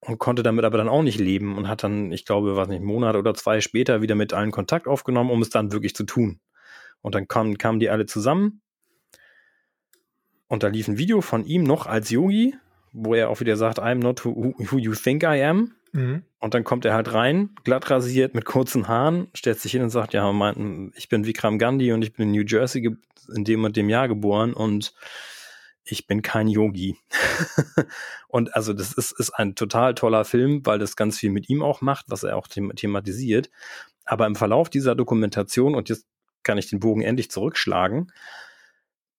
und 0.00 0.18
konnte 0.18 0.42
damit 0.42 0.64
aber 0.64 0.78
dann 0.78 0.88
auch 0.88 1.02
nicht 1.02 1.18
leben 1.18 1.58
und 1.58 1.68
hat 1.68 1.82
dann, 1.82 2.12
ich 2.12 2.24
glaube, 2.24 2.56
was 2.56 2.68
nicht, 2.68 2.78
einen 2.78 2.86
Monat 2.86 3.16
oder 3.16 3.34
zwei 3.34 3.60
später 3.60 4.00
wieder 4.00 4.14
mit 4.14 4.32
allen 4.32 4.52
Kontakt 4.52 4.86
aufgenommen, 4.88 5.30
um 5.30 5.42
es 5.42 5.50
dann 5.50 5.72
wirklich 5.72 5.94
zu 5.94 6.04
tun. 6.04 6.40
Und 7.02 7.14
dann 7.14 7.28
kamen, 7.28 7.58
kamen 7.58 7.80
die 7.80 7.90
alle 7.90 8.06
zusammen 8.06 8.62
und 10.50 10.64
da 10.64 10.66
lief 10.66 10.88
ein 10.88 10.98
Video 10.98 11.20
von 11.20 11.46
ihm 11.46 11.62
noch 11.62 11.86
als 11.86 12.10
Yogi, 12.10 12.56
wo 12.92 13.14
er 13.14 13.30
auch 13.30 13.38
wieder 13.38 13.56
sagt, 13.56 13.78
I'm 13.78 14.00
not 14.00 14.24
who, 14.24 14.52
who 14.58 14.78
you 14.78 14.94
think 14.94 15.22
I 15.22 15.40
am. 15.44 15.74
Mhm. 15.92 16.24
Und 16.40 16.54
dann 16.54 16.64
kommt 16.64 16.84
er 16.84 16.92
halt 16.92 17.14
rein, 17.14 17.50
glatt 17.62 17.88
rasiert, 17.88 18.34
mit 18.34 18.44
kurzen 18.46 18.88
Haaren, 18.88 19.28
stellt 19.32 19.60
sich 19.60 19.70
hin 19.70 19.82
und 19.82 19.90
sagt, 19.90 20.12
ja, 20.12 20.30
mein, 20.32 20.92
ich 20.96 21.08
bin 21.08 21.24
Vikram 21.24 21.60
Gandhi 21.60 21.92
und 21.92 22.02
ich 22.02 22.12
bin 22.14 22.26
in 22.26 22.32
New 22.32 22.44
Jersey 22.44 22.96
in 23.32 23.44
dem 23.44 23.62
und 23.62 23.76
dem 23.76 23.88
Jahr 23.88 24.08
geboren 24.08 24.52
und 24.52 24.92
ich 25.84 26.08
bin 26.08 26.20
kein 26.20 26.48
Yogi. 26.48 26.96
und 28.26 28.52
also 28.56 28.72
das 28.72 28.92
ist, 28.92 29.12
ist 29.20 29.30
ein 29.30 29.54
total 29.54 29.94
toller 29.94 30.24
Film, 30.24 30.66
weil 30.66 30.80
das 30.80 30.96
ganz 30.96 31.16
viel 31.16 31.30
mit 31.30 31.48
ihm 31.48 31.62
auch 31.62 31.80
macht, 31.80 32.06
was 32.08 32.24
er 32.24 32.36
auch 32.36 32.48
thematisiert. 32.48 33.50
Aber 34.04 34.26
im 34.26 34.34
Verlauf 34.34 34.68
dieser 34.68 34.96
Dokumentation, 34.96 35.76
und 35.76 35.88
jetzt 35.88 36.06
kann 36.42 36.58
ich 36.58 36.68
den 36.68 36.80
Bogen 36.80 37.02
endlich 37.02 37.30
zurückschlagen, 37.30 38.10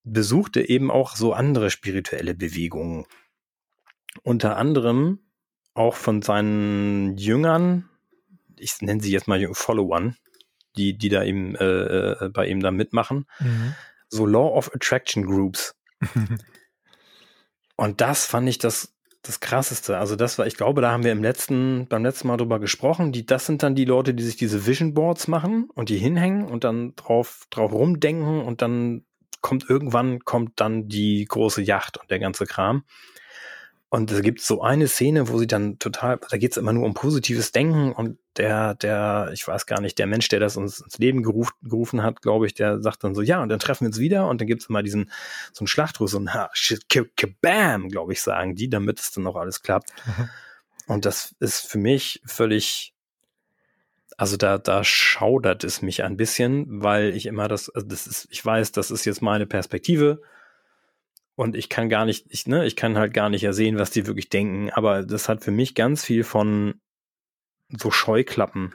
besuchte 0.04 0.68
eben 0.68 0.90
auch 0.90 1.16
so 1.16 1.32
andere 1.32 1.70
spirituelle 1.70 2.34
Bewegungen. 2.34 3.06
Unter 4.22 4.56
anderem 4.56 5.20
auch 5.74 5.94
von 5.94 6.22
seinen 6.22 7.16
Jüngern, 7.16 7.88
ich 8.58 8.80
nenne 8.80 9.00
sie 9.00 9.12
jetzt 9.12 9.28
mal 9.28 9.46
Followern, 9.52 10.16
die, 10.76 10.96
die 10.96 11.08
da 11.08 11.24
eben 11.24 11.54
äh, 11.56 11.64
äh, 11.64 12.28
bei 12.28 12.46
ihm 12.46 12.60
da 12.60 12.70
mitmachen, 12.70 13.26
mhm. 13.40 13.74
so 14.08 14.26
Law 14.26 14.56
of 14.56 14.74
Attraction 14.74 15.24
Groups. 15.24 15.74
Und 17.76 18.00
das 18.00 18.26
fand 18.26 18.48
ich 18.48 18.58
das, 18.58 18.94
das 19.22 19.40
krasseste. 19.40 19.98
Also 19.98 20.16
das 20.16 20.38
war, 20.38 20.46
ich 20.46 20.56
glaube, 20.56 20.82
da 20.82 20.90
haben 20.92 21.04
wir 21.04 21.12
im 21.12 21.22
letzten, 21.22 21.86
beim 21.88 22.04
letzten 22.04 22.28
Mal 22.28 22.36
drüber 22.36 22.60
gesprochen. 22.60 23.12
Die, 23.12 23.24
das 23.24 23.46
sind 23.46 23.62
dann 23.62 23.74
die 23.74 23.84
Leute, 23.84 24.14
die 24.14 24.22
sich 24.22 24.36
diese 24.36 24.66
Vision 24.66 24.94
Boards 24.94 25.26
machen 25.26 25.68
und 25.74 25.88
die 25.88 25.98
hinhängen 25.98 26.44
und 26.44 26.64
dann 26.64 26.94
drauf, 26.96 27.46
drauf 27.50 27.72
rumdenken 27.72 28.42
und 28.42 28.62
dann 28.62 29.04
kommt 29.40 29.68
irgendwann 29.68 30.20
kommt 30.20 30.60
dann 30.60 30.88
die 30.88 31.24
große 31.24 31.62
Yacht 31.62 31.98
und 31.98 32.10
der 32.10 32.18
ganze 32.18 32.46
Kram. 32.46 32.84
Und 33.88 34.10
es 34.10 34.22
gibt 34.22 34.40
so 34.40 34.62
eine 34.62 34.88
Szene, 34.88 35.28
wo 35.28 35.36
sie 35.36 35.46
dann 35.46 35.78
total, 35.78 36.18
da 36.30 36.38
geht 36.38 36.52
es 36.52 36.56
immer 36.56 36.72
nur 36.72 36.86
um 36.86 36.94
positives 36.94 37.52
Denken 37.52 37.92
und 37.92 38.18
der, 38.38 38.74
der, 38.74 39.28
ich 39.34 39.46
weiß 39.46 39.66
gar 39.66 39.82
nicht, 39.82 39.98
der 39.98 40.06
Mensch, 40.06 40.28
der 40.28 40.40
das 40.40 40.56
uns 40.56 40.80
ins 40.80 40.96
Leben 40.96 41.22
geruf, 41.22 41.52
gerufen 41.60 42.02
hat, 42.02 42.22
glaube 42.22 42.46
ich, 42.46 42.54
der 42.54 42.80
sagt 42.80 43.04
dann 43.04 43.14
so, 43.14 43.20
ja, 43.20 43.42
und 43.42 43.50
dann 43.50 43.58
treffen 43.58 43.84
wir 43.84 43.88
uns 43.88 43.98
wieder 43.98 44.28
und 44.28 44.40
dann 44.40 44.48
gibt 44.48 44.62
es 44.62 44.70
immer 44.70 44.82
diesen, 44.82 45.10
so 45.52 45.64
ein 45.64 45.66
Schlachtruf, 45.66 46.08
so 46.08 46.18
ein 46.18 46.32
ha, 46.32 46.48
shit, 46.54 46.88
kabam, 46.88 47.90
glaube 47.90 48.14
ich, 48.14 48.22
sagen 48.22 48.54
die, 48.54 48.70
damit 48.70 48.98
es 48.98 49.10
dann 49.10 49.26
auch 49.26 49.36
alles 49.36 49.60
klappt. 49.60 49.90
Mhm. 50.06 50.30
Und 50.86 51.04
das 51.04 51.34
ist 51.38 51.60
für 51.60 51.76
mich 51.76 52.22
völlig 52.24 52.94
also 54.18 54.36
da, 54.36 54.58
da 54.58 54.84
schaudert 54.84 55.64
es 55.64 55.82
mich 55.82 56.02
ein 56.02 56.16
bisschen, 56.16 56.82
weil 56.82 57.14
ich 57.14 57.26
immer 57.26 57.48
das, 57.48 57.70
also 57.70 57.86
das 57.86 58.06
ist, 58.06 58.28
ich 58.30 58.44
weiß, 58.44 58.72
das 58.72 58.90
ist 58.90 59.04
jetzt 59.04 59.22
meine 59.22 59.46
Perspektive 59.46 60.20
und 61.34 61.56
ich 61.56 61.68
kann 61.68 61.88
gar 61.88 62.04
nicht, 62.04 62.26
ich, 62.28 62.46
ne, 62.46 62.66
ich 62.66 62.76
kann 62.76 62.98
halt 62.98 63.14
gar 63.14 63.30
nicht 63.30 63.44
ersehen, 63.44 63.78
was 63.78 63.90
die 63.90 64.06
wirklich 64.06 64.28
denken, 64.28 64.70
aber 64.70 65.02
das 65.02 65.28
hat 65.28 65.42
für 65.42 65.50
mich 65.50 65.74
ganz 65.74 66.04
viel 66.04 66.24
von 66.24 66.74
so 67.68 67.90
Scheuklappen. 67.90 68.74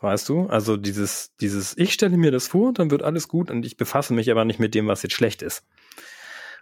Weißt 0.00 0.28
du? 0.28 0.46
Also 0.46 0.76
dieses, 0.76 1.32
dieses, 1.40 1.78
ich 1.78 1.92
stelle 1.92 2.16
mir 2.16 2.32
das 2.32 2.48
vor, 2.48 2.72
dann 2.72 2.90
wird 2.90 3.04
alles 3.04 3.28
gut 3.28 3.50
und 3.50 3.64
ich 3.64 3.76
befasse 3.76 4.12
mich 4.14 4.30
aber 4.30 4.44
nicht 4.44 4.58
mit 4.58 4.74
dem, 4.74 4.88
was 4.88 5.02
jetzt 5.02 5.14
schlecht 5.14 5.42
ist. 5.42 5.64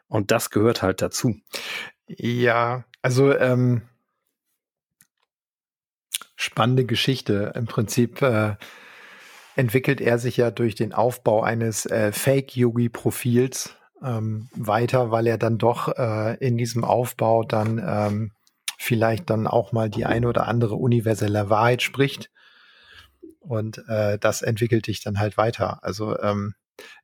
Und 0.09 0.31
das 0.31 0.51
gehört 0.51 0.83
halt 0.83 1.01
dazu. 1.01 1.37
Ja, 2.07 2.85
also 3.01 3.35
ähm, 3.35 3.83
spannende 6.41 6.85
Geschichte. 6.87 7.53
Im 7.55 7.67
Prinzip 7.67 8.23
äh, 8.23 8.55
entwickelt 9.57 10.01
er 10.01 10.19
sich 10.19 10.39
ja 10.39 10.51
durch 10.51 10.75
den 10.75 10.95
Aufbau 10.95 11.43
eines 11.43 11.85
äh, 11.85 12.13
Fake-Yogi-Profils 12.13 13.77
ähm, 14.03 14.49
weiter, 14.55 15.11
weil 15.11 15.27
er 15.27 15.37
dann 15.37 15.59
doch 15.59 15.95
äh, 15.99 16.37
in 16.39 16.57
diesem 16.57 16.83
Aufbau 16.83 17.45
dann 17.45 17.79
ähm, 17.87 18.33
vielleicht 18.79 19.29
dann 19.29 19.47
auch 19.47 19.73
mal 19.73 19.91
die 19.91 20.07
eine 20.07 20.27
oder 20.29 20.49
andere 20.49 20.77
universelle 20.77 21.51
Wahrheit 21.51 21.83
spricht. 21.83 22.31
Und 23.41 23.85
äh, 23.89 24.19
das 24.19 24.41
entwickelt 24.41 24.87
dich 24.87 25.03
dann 25.03 25.19
halt 25.19 25.37
weiter. 25.37 25.85
Also 25.85 26.19
ähm, 26.21 26.55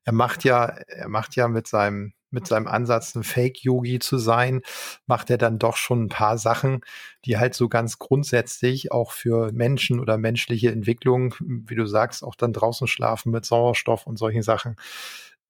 er 0.04 0.14
macht 0.14 0.44
ja, 0.44 0.64
er 0.64 1.08
macht 1.08 1.36
ja 1.36 1.48
mit 1.48 1.66
seinem 1.66 2.14
mit 2.30 2.46
seinem 2.46 2.66
Ansatz, 2.66 3.14
ein 3.14 3.22
Fake-Yogi 3.22 3.98
zu 3.98 4.18
sein, 4.18 4.62
macht 5.06 5.30
er 5.30 5.38
dann 5.38 5.58
doch 5.58 5.76
schon 5.76 6.04
ein 6.04 6.08
paar 6.08 6.38
Sachen, 6.38 6.80
die 7.24 7.38
halt 7.38 7.54
so 7.54 7.68
ganz 7.68 7.98
grundsätzlich 7.98 8.92
auch 8.92 9.12
für 9.12 9.52
Menschen 9.52 10.00
oder 10.00 10.18
menschliche 10.18 10.70
Entwicklung, 10.70 11.34
wie 11.40 11.74
du 11.74 11.86
sagst, 11.86 12.22
auch 12.24 12.34
dann 12.34 12.52
draußen 12.52 12.86
schlafen 12.86 13.32
mit 13.32 13.44
Sauerstoff 13.44 14.06
und 14.06 14.18
solchen 14.18 14.42
Sachen, 14.42 14.76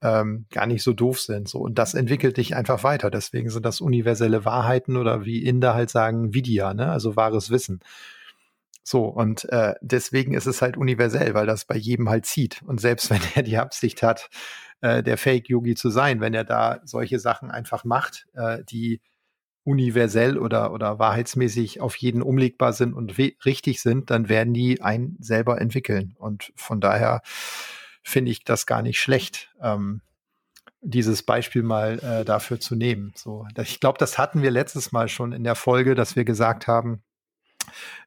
ähm, 0.03 0.47
gar 0.51 0.67
nicht 0.67 0.83
so 0.83 0.93
doof 0.93 1.21
sind. 1.21 1.49
So. 1.49 1.59
Und 1.59 1.79
das 1.79 1.95
entwickelt 1.95 2.37
dich 2.37 2.55
einfach 2.55 2.85
weiter. 2.85 3.11
Deswegen 3.11 3.51
sind 3.51 3.65
das 3.65 3.81
universelle 3.81 4.45
Wahrheiten 4.45 4.97
oder 4.97 5.25
wie 5.25 5.43
Inder 5.43 5.75
halt 5.75 5.91
sagen, 5.91 6.35
Vidya, 6.35 6.75
ne? 6.75 6.91
also 6.91 7.17
wahres 7.17 7.51
Wissen. 7.51 7.81
So, 8.89 9.07
und 9.07 9.49
äh, 9.51 9.75
deswegen 9.81 10.33
ist 10.33 10.47
es 10.47 10.63
halt 10.63 10.77
universell, 10.77 11.35
weil 11.35 11.45
das 11.45 11.65
bei 11.65 11.75
jedem 11.77 12.09
halt 12.09 12.25
zieht. 12.25 12.63
Und 12.63 12.81
selbst 12.81 13.11
wenn 13.11 13.21
er 13.35 13.43
die 13.43 13.59
Absicht 13.59 14.01
hat, 14.05 14.31
äh, 14.81 15.03
der 15.03 15.19
Fake-Yogi 15.19 15.75
zu 15.75 15.91
sein, 15.91 16.21
wenn 16.21 16.35
er 16.35 16.45
da 16.45 16.81
solche 16.85 17.19
Sachen 17.19 17.51
einfach 17.51 17.83
macht, 17.83 18.29
äh, 18.35 18.63
die 18.63 19.01
universell 19.65 20.39
oder, 20.39 20.73
oder 20.73 21.01
wahrheitsmäßig 21.01 21.81
auf 21.81 21.97
jeden 21.97 22.23
umlegbar 22.23 22.73
sind 22.73 22.95
und 22.95 23.19
richtig 23.19 23.83
sind, 23.83 24.11
dann 24.11 24.29
werden 24.29 24.55
die 24.55 24.81
einen 24.81 25.17
selber 25.19 25.61
entwickeln. 25.61 26.15
Und 26.17 26.53
von 26.55 26.81
daher 26.81 27.23
finde 28.05 28.31
ich 28.31 28.45
das 28.45 28.67
gar 28.67 28.83
nicht 28.83 29.01
schlecht, 29.01 29.53
ähm, 29.61 30.01
dieses 30.81 31.25
Beispiel 31.25 31.65
mal 31.65 31.99
äh, 31.99 32.25
dafür 32.25 32.61
zu 32.61 32.77
nehmen. 32.77 33.13
So, 33.17 33.49
ich 33.61 33.81
glaube, 33.81 33.99
das 33.99 34.17
hatten 34.17 34.43
wir 34.43 34.53
letztes 34.53 34.93
Mal 34.93 35.09
schon 35.09 35.33
in 35.33 35.43
der 35.43 35.57
Folge, 35.57 35.97
dass 35.97 36.15
wir 36.15 36.25
gesagt 36.25 36.69
haben, 36.69 37.03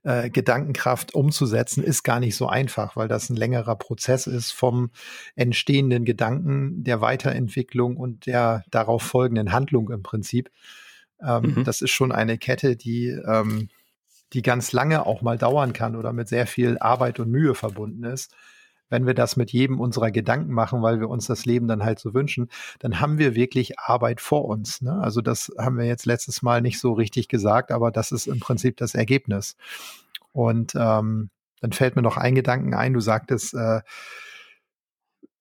äh, 0.03 0.29
Gedankenkraft 0.29 1.13
umzusetzen, 1.13 1.83
ist 1.83 2.03
gar 2.03 2.19
nicht 2.19 2.35
so 2.35 2.47
einfach, 2.47 2.95
weil 2.95 3.07
das 3.07 3.29
ein 3.29 3.35
längerer 3.35 3.75
Prozess 3.75 4.27
ist 4.27 4.51
vom 4.51 4.91
entstehenden 5.35 6.05
Gedanken, 6.05 6.83
der 6.83 7.01
Weiterentwicklung 7.01 7.97
und 7.97 8.25
der 8.25 8.63
darauf 8.71 9.03
folgenden 9.03 9.51
Handlung 9.51 9.89
im 9.89 10.03
Prinzip. 10.03 10.49
Ähm, 11.21 11.55
mhm. 11.57 11.63
Das 11.63 11.81
ist 11.81 11.91
schon 11.91 12.11
eine 12.11 12.37
Kette, 12.37 12.75
die, 12.75 13.07
ähm, 13.07 13.69
die 14.33 14.41
ganz 14.41 14.71
lange 14.71 15.05
auch 15.05 15.21
mal 15.21 15.37
dauern 15.37 15.73
kann 15.73 15.95
oder 15.95 16.13
mit 16.13 16.29
sehr 16.29 16.47
viel 16.47 16.77
Arbeit 16.79 17.19
und 17.19 17.29
Mühe 17.29 17.55
verbunden 17.55 18.03
ist 18.03 18.33
wenn 18.89 19.05
wir 19.05 19.13
das 19.13 19.35
mit 19.35 19.51
jedem 19.51 19.79
unserer 19.79 20.11
Gedanken 20.11 20.53
machen, 20.53 20.81
weil 20.81 20.99
wir 20.99 21.09
uns 21.09 21.27
das 21.27 21.45
Leben 21.45 21.67
dann 21.67 21.83
halt 21.83 21.99
so 21.99 22.13
wünschen, 22.13 22.49
dann 22.79 22.99
haben 22.99 23.17
wir 23.17 23.35
wirklich 23.35 23.79
Arbeit 23.79 24.21
vor 24.21 24.45
uns. 24.45 24.81
Ne? 24.81 24.93
Also 25.01 25.21
das 25.21 25.51
haben 25.57 25.77
wir 25.77 25.85
jetzt 25.85 26.05
letztes 26.05 26.41
Mal 26.41 26.61
nicht 26.61 26.79
so 26.79 26.93
richtig 26.93 27.27
gesagt, 27.27 27.71
aber 27.71 27.91
das 27.91 28.11
ist 28.11 28.27
im 28.27 28.39
Prinzip 28.39 28.77
das 28.77 28.95
Ergebnis. 28.95 29.55
Und 30.31 30.73
ähm, 30.75 31.29
dann 31.61 31.71
fällt 31.71 31.95
mir 31.95 32.01
noch 32.01 32.17
ein 32.17 32.35
Gedanken 32.35 32.73
ein. 32.73 32.93
Du 32.93 32.99
sagtest, 32.99 33.53
äh, 33.53 33.81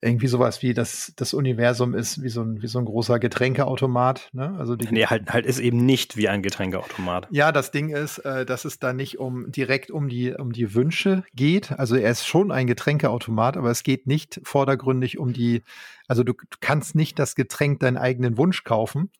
irgendwie 0.00 0.28
sowas 0.28 0.62
wie 0.62 0.74
das, 0.74 1.12
das 1.16 1.34
Universum 1.34 1.94
ist 1.94 2.22
wie 2.22 2.28
so 2.28 2.42
ein, 2.42 2.62
wie 2.62 2.68
so 2.68 2.78
ein 2.78 2.84
großer 2.84 3.18
Getränkeautomat. 3.18 4.30
Ne? 4.32 4.54
Also 4.56 4.76
die 4.76 4.87
nee, 4.92 5.06
halt, 5.06 5.32
halt 5.32 5.44
ist 5.44 5.58
eben 5.58 5.84
nicht 5.84 6.16
wie 6.16 6.28
ein 6.28 6.42
Getränkeautomat. 6.42 7.26
Ja, 7.30 7.50
das 7.50 7.72
Ding 7.72 7.88
ist, 7.88 8.18
äh, 8.18 8.46
dass 8.46 8.64
es 8.64 8.78
da 8.78 8.92
nicht 8.92 9.18
um 9.18 9.50
direkt 9.50 9.90
um 9.90 10.08
die, 10.08 10.32
um 10.32 10.52
die 10.52 10.74
Wünsche 10.74 11.24
geht. 11.34 11.72
Also 11.72 11.96
er 11.96 12.12
ist 12.12 12.26
schon 12.26 12.52
ein 12.52 12.68
Getränkeautomat, 12.68 13.56
aber 13.56 13.70
es 13.70 13.82
geht 13.82 14.06
nicht 14.06 14.40
vordergründig 14.44 15.18
um 15.18 15.32
die, 15.32 15.62
also 16.06 16.22
du, 16.22 16.32
du 16.32 16.58
kannst 16.61 16.94
nicht 16.94 17.18
das 17.18 17.34
Getränk 17.34 17.80
deinen 17.80 17.96
eigenen 17.96 18.37
Wunsch 18.37 18.62
kaufen. 18.62 19.11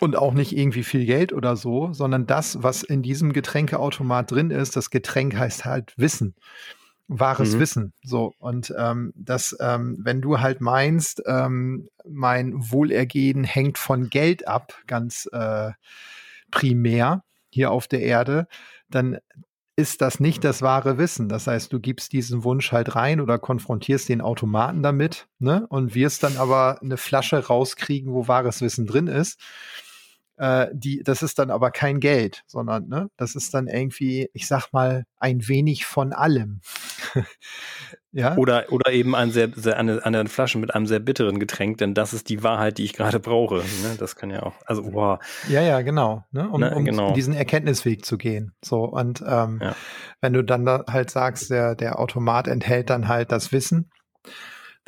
Und 0.00 0.14
auch 0.14 0.32
nicht 0.32 0.56
irgendwie 0.56 0.84
viel 0.84 1.06
Geld 1.06 1.32
oder 1.32 1.56
so, 1.56 1.92
sondern 1.92 2.24
das, 2.24 2.62
was 2.62 2.84
in 2.84 3.02
diesem 3.02 3.32
Getränkeautomat 3.32 4.30
drin 4.30 4.50
ist, 4.52 4.76
das 4.76 4.90
Getränk 4.90 5.36
heißt 5.36 5.64
halt 5.64 5.92
Wissen 5.96 6.36
wahres 7.08 7.54
mhm. 7.54 7.60
Wissen. 7.60 7.92
So 8.02 8.34
und 8.38 8.72
ähm, 8.78 9.12
das, 9.16 9.56
ähm, 9.60 9.98
wenn 10.00 10.20
du 10.20 10.40
halt 10.40 10.60
meinst, 10.60 11.22
ähm, 11.26 11.88
mein 12.06 12.70
Wohlergehen 12.70 13.44
hängt 13.44 13.78
von 13.78 14.10
Geld 14.10 14.46
ab, 14.46 14.74
ganz 14.86 15.28
äh, 15.32 15.72
primär 16.50 17.24
hier 17.50 17.70
auf 17.70 17.88
der 17.88 18.02
Erde, 18.02 18.46
dann 18.90 19.18
ist 19.74 20.02
das 20.02 20.18
nicht 20.18 20.42
das 20.42 20.60
wahre 20.60 20.98
Wissen. 20.98 21.28
Das 21.28 21.46
heißt, 21.46 21.72
du 21.72 21.78
gibst 21.78 22.12
diesen 22.12 22.42
Wunsch 22.42 22.72
halt 22.72 22.96
rein 22.96 23.20
oder 23.20 23.38
konfrontierst 23.38 24.08
den 24.08 24.20
Automaten 24.20 24.82
damit, 24.82 25.28
ne? 25.38 25.66
Und 25.68 25.94
wirst 25.94 26.24
dann 26.24 26.36
aber 26.36 26.82
eine 26.82 26.96
Flasche 26.96 27.46
rauskriegen, 27.46 28.12
wo 28.12 28.26
wahres 28.26 28.60
Wissen 28.60 28.86
drin 28.86 29.06
ist 29.06 29.40
äh, 30.38 30.68
die, 30.72 31.02
das 31.02 31.22
ist 31.22 31.38
dann 31.38 31.50
aber 31.50 31.70
kein 31.70 32.00
Geld, 32.00 32.42
sondern 32.46 32.88
ne, 32.88 33.10
das 33.16 33.34
ist 33.34 33.54
dann 33.54 33.66
irgendwie, 33.66 34.30
ich 34.32 34.46
sag 34.46 34.72
mal, 34.72 35.04
ein 35.18 35.48
wenig 35.48 35.84
von 35.84 36.12
allem. 36.12 36.60
ja. 38.12 38.36
Oder, 38.36 38.66
oder 38.70 38.92
eben 38.92 39.14
ein 39.14 39.30
sehr, 39.30 39.50
sehr, 39.54 39.76
eine, 39.78 40.04
eine 40.04 40.26
Flasche 40.26 40.58
mit 40.58 40.74
einem 40.74 40.86
sehr 40.86 41.00
bitteren 41.00 41.40
Getränk, 41.40 41.78
denn 41.78 41.94
das 41.94 42.14
ist 42.14 42.28
die 42.28 42.42
Wahrheit, 42.42 42.78
die 42.78 42.84
ich 42.84 42.92
gerade 42.92 43.18
brauche. 43.20 43.56
Ne? 43.56 43.96
Das 43.98 44.16
kann 44.16 44.30
ja 44.30 44.44
auch, 44.44 44.54
also 44.64 44.92
wow. 44.92 45.18
Ja, 45.48 45.60
ja, 45.60 45.82
genau. 45.82 46.24
Ne? 46.30 46.48
Um, 46.48 46.60
ne, 46.60 46.74
um 46.74 46.84
genau. 46.84 47.12
diesen 47.12 47.34
Erkenntnisweg 47.34 48.04
zu 48.04 48.16
gehen. 48.16 48.52
So, 48.64 48.84
und 48.84 49.22
ähm, 49.26 49.58
ja. 49.60 49.74
wenn 50.20 50.32
du 50.32 50.44
dann 50.44 50.64
da 50.64 50.84
halt 50.88 51.10
sagst, 51.10 51.50
der, 51.50 51.74
der 51.74 51.98
Automat 51.98 52.46
enthält 52.46 52.90
dann 52.90 53.08
halt 53.08 53.32
das 53.32 53.52
Wissen 53.52 53.90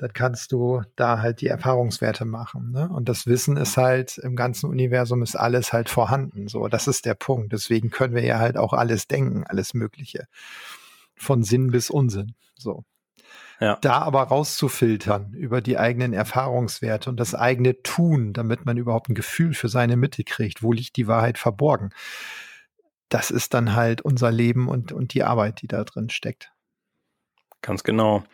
dann 0.00 0.14
kannst 0.14 0.50
du 0.52 0.80
da 0.96 1.18
halt 1.18 1.42
die 1.42 1.48
Erfahrungswerte 1.48 2.24
machen. 2.24 2.70
Ne? 2.70 2.88
Und 2.88 3.10
das 3.10 3.26
Wissen 3.26 3.58
ist 3.58 3.76
halt 3.76 4.16
im 4.16 4.34
ganzen 4.34 4.70
Universum 4.70 5.22
ist 5.22 5.36
alles 5.36 5.74
halt 5.74 5.90
vorhanden. 5.90 6.48
So, 6.48 6.68
das 6.68 6.88
ist 6.88 7.04
der 7.04 7.12
Punkt. 7.12 7.52
Deswegen 7.52 7.90
können 7.90 8.14
wir 8.14 8.24
ja 8.24 8.38
halt 8.38 8.56
auch 8.56 8.72
alles 8.72 9.08
denken, 9.08 9.44
alles 9.44 9.74
Mögliche. 9.74 10.26
Von 11.16 11.42
Sinn 11.42 11.70
bis 11.70 11.90
Unsinn. 11.90 12.34
So. 12.56 12.84
Ja. 13.60 13.76
Da 13.82 13.98
aber 13.98 14.22
rauszufiltern 14.22 15.34
über 15.34 15.60
die 15.60 15.76
eigenen 15.76 16.14
Erfahrungswerte 16.14 17.10
und 17.10 17.20
das 17.20 17.34
eigene 17.34 17.82
Tun, 17.82 18.32
damit 18.32 18.64
man 18.64 18.78
überhaupt 18.78 19.10
ein 19.10 19.14
Gefühl 19.14 19.52
für 19.52 19.68
seine 19.68 19.98
Mitte 19.98 20.24
kriegt, 20.24 20.62
wo 20.62 20.72
liegt 20.72 20.96
die 20.96 21.08
Wahrheit 21.08 21.36
verborgen. 21.36 21.90
Das 23.10 23.30
ist 23.30 23.52
dann 23.52 23.74
halt 23.74 24.00
unser 24.00 24.30
Leben 24.32 24.66
und, 24.66 24.92
und 24.92 25.12
die 25.12 25.24
Arbeit, 25.24 25.60
die 25.60 25.68
da 25.68 25.84
drin 25.84 26.08
steckt. 26.08 26.52
Ganz 27.60 27.84
genau. 27.84 28.24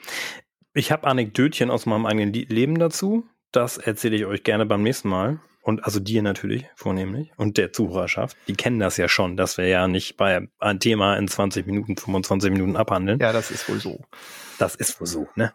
Ich 0.77 0.93
habe 0.93 1.07
Anekdötchen 1.07 1.71
aus 1.71 1.87
meinem 1.87 2.05
eigenen 2.05 2.35
Leben 2.35 2.79
dazu. 2.79 3.27
Das 3.51 3.79
erzähle 3.79 4.17
ich 4.17 4.27
euch 4.27 4.43
gerne 4.43 4.67
beim 4.67 4.83
nächsten 4.83 5.09
Mal. 5.09 5.41
Und 5.63 5.83
also 5.87 6.01
dir 6.01 6.21
natürlich 6.21 6.67
vornehmlich 6.75 7.33
und 7.39 7.57
der 7.57 7.73
Zuhörerschaft. 7.73 8.37
Die 8.47 8.53
kennen 8.53 8.79
das 8.79 8.99
ja 8.99 9.09
schon, 9.09 9.39
dass 9.39 9.57
wir 9.57 9.67
ja 9.67 9.89
nicht 9.89 10.19
bei 10.19 10.47
einem 10.59 10.79
Thema 10.79 11.17
in 11.17 11.29
20 11.29 11.67
Minuten, 11.67 11.97
25 11.97 12.51
Minuten 12.53 12.77
abhandeln. 12.77 13.19
Ja, 13.21 13.33
das 13.33 13.51
ist 13.51 13.69
wohl 13.71 13.81
so. 13.81 14.05
Das 14.59 14.75
ist 14.75 15.01
wohl 15.01 15.07
so, 15.07 15.27
ne? 15.35 15.55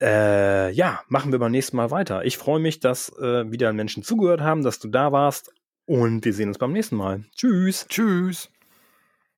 Äh, 0.00 0.72
ja, 0.72 1.02
machen 1.08 1.32
wir 1.32 1.38
beim 1.38 1.52
nächsten 1.52 1.76
Mal 1.76 1.90
weiter. 1.90 2.24
Ich 2.24 2.38
freue 2.38 2.60
mich, 2.60 2.80
dass 2.80 3.10
äh, 3.18 3.48
wieder 3.52 3.74
Menschen 3.74 4.02
zugehört 4.02 4.40
haben, 4.40 4.64
dass 4.64 4.78
du 4.78 4.88
da 4.88 5.12
warst. 5.12 5.52
Und 5.84 6.24
wir 6.24 6.32
sehen 6.32 6.48
uns 6.48 6.56
beim 6.56 6.72
nächsten 6.72 6.96
Mal. 6.96 7.24
Tschüss. 7.36 7.86
Tschüss. 7.88 8.50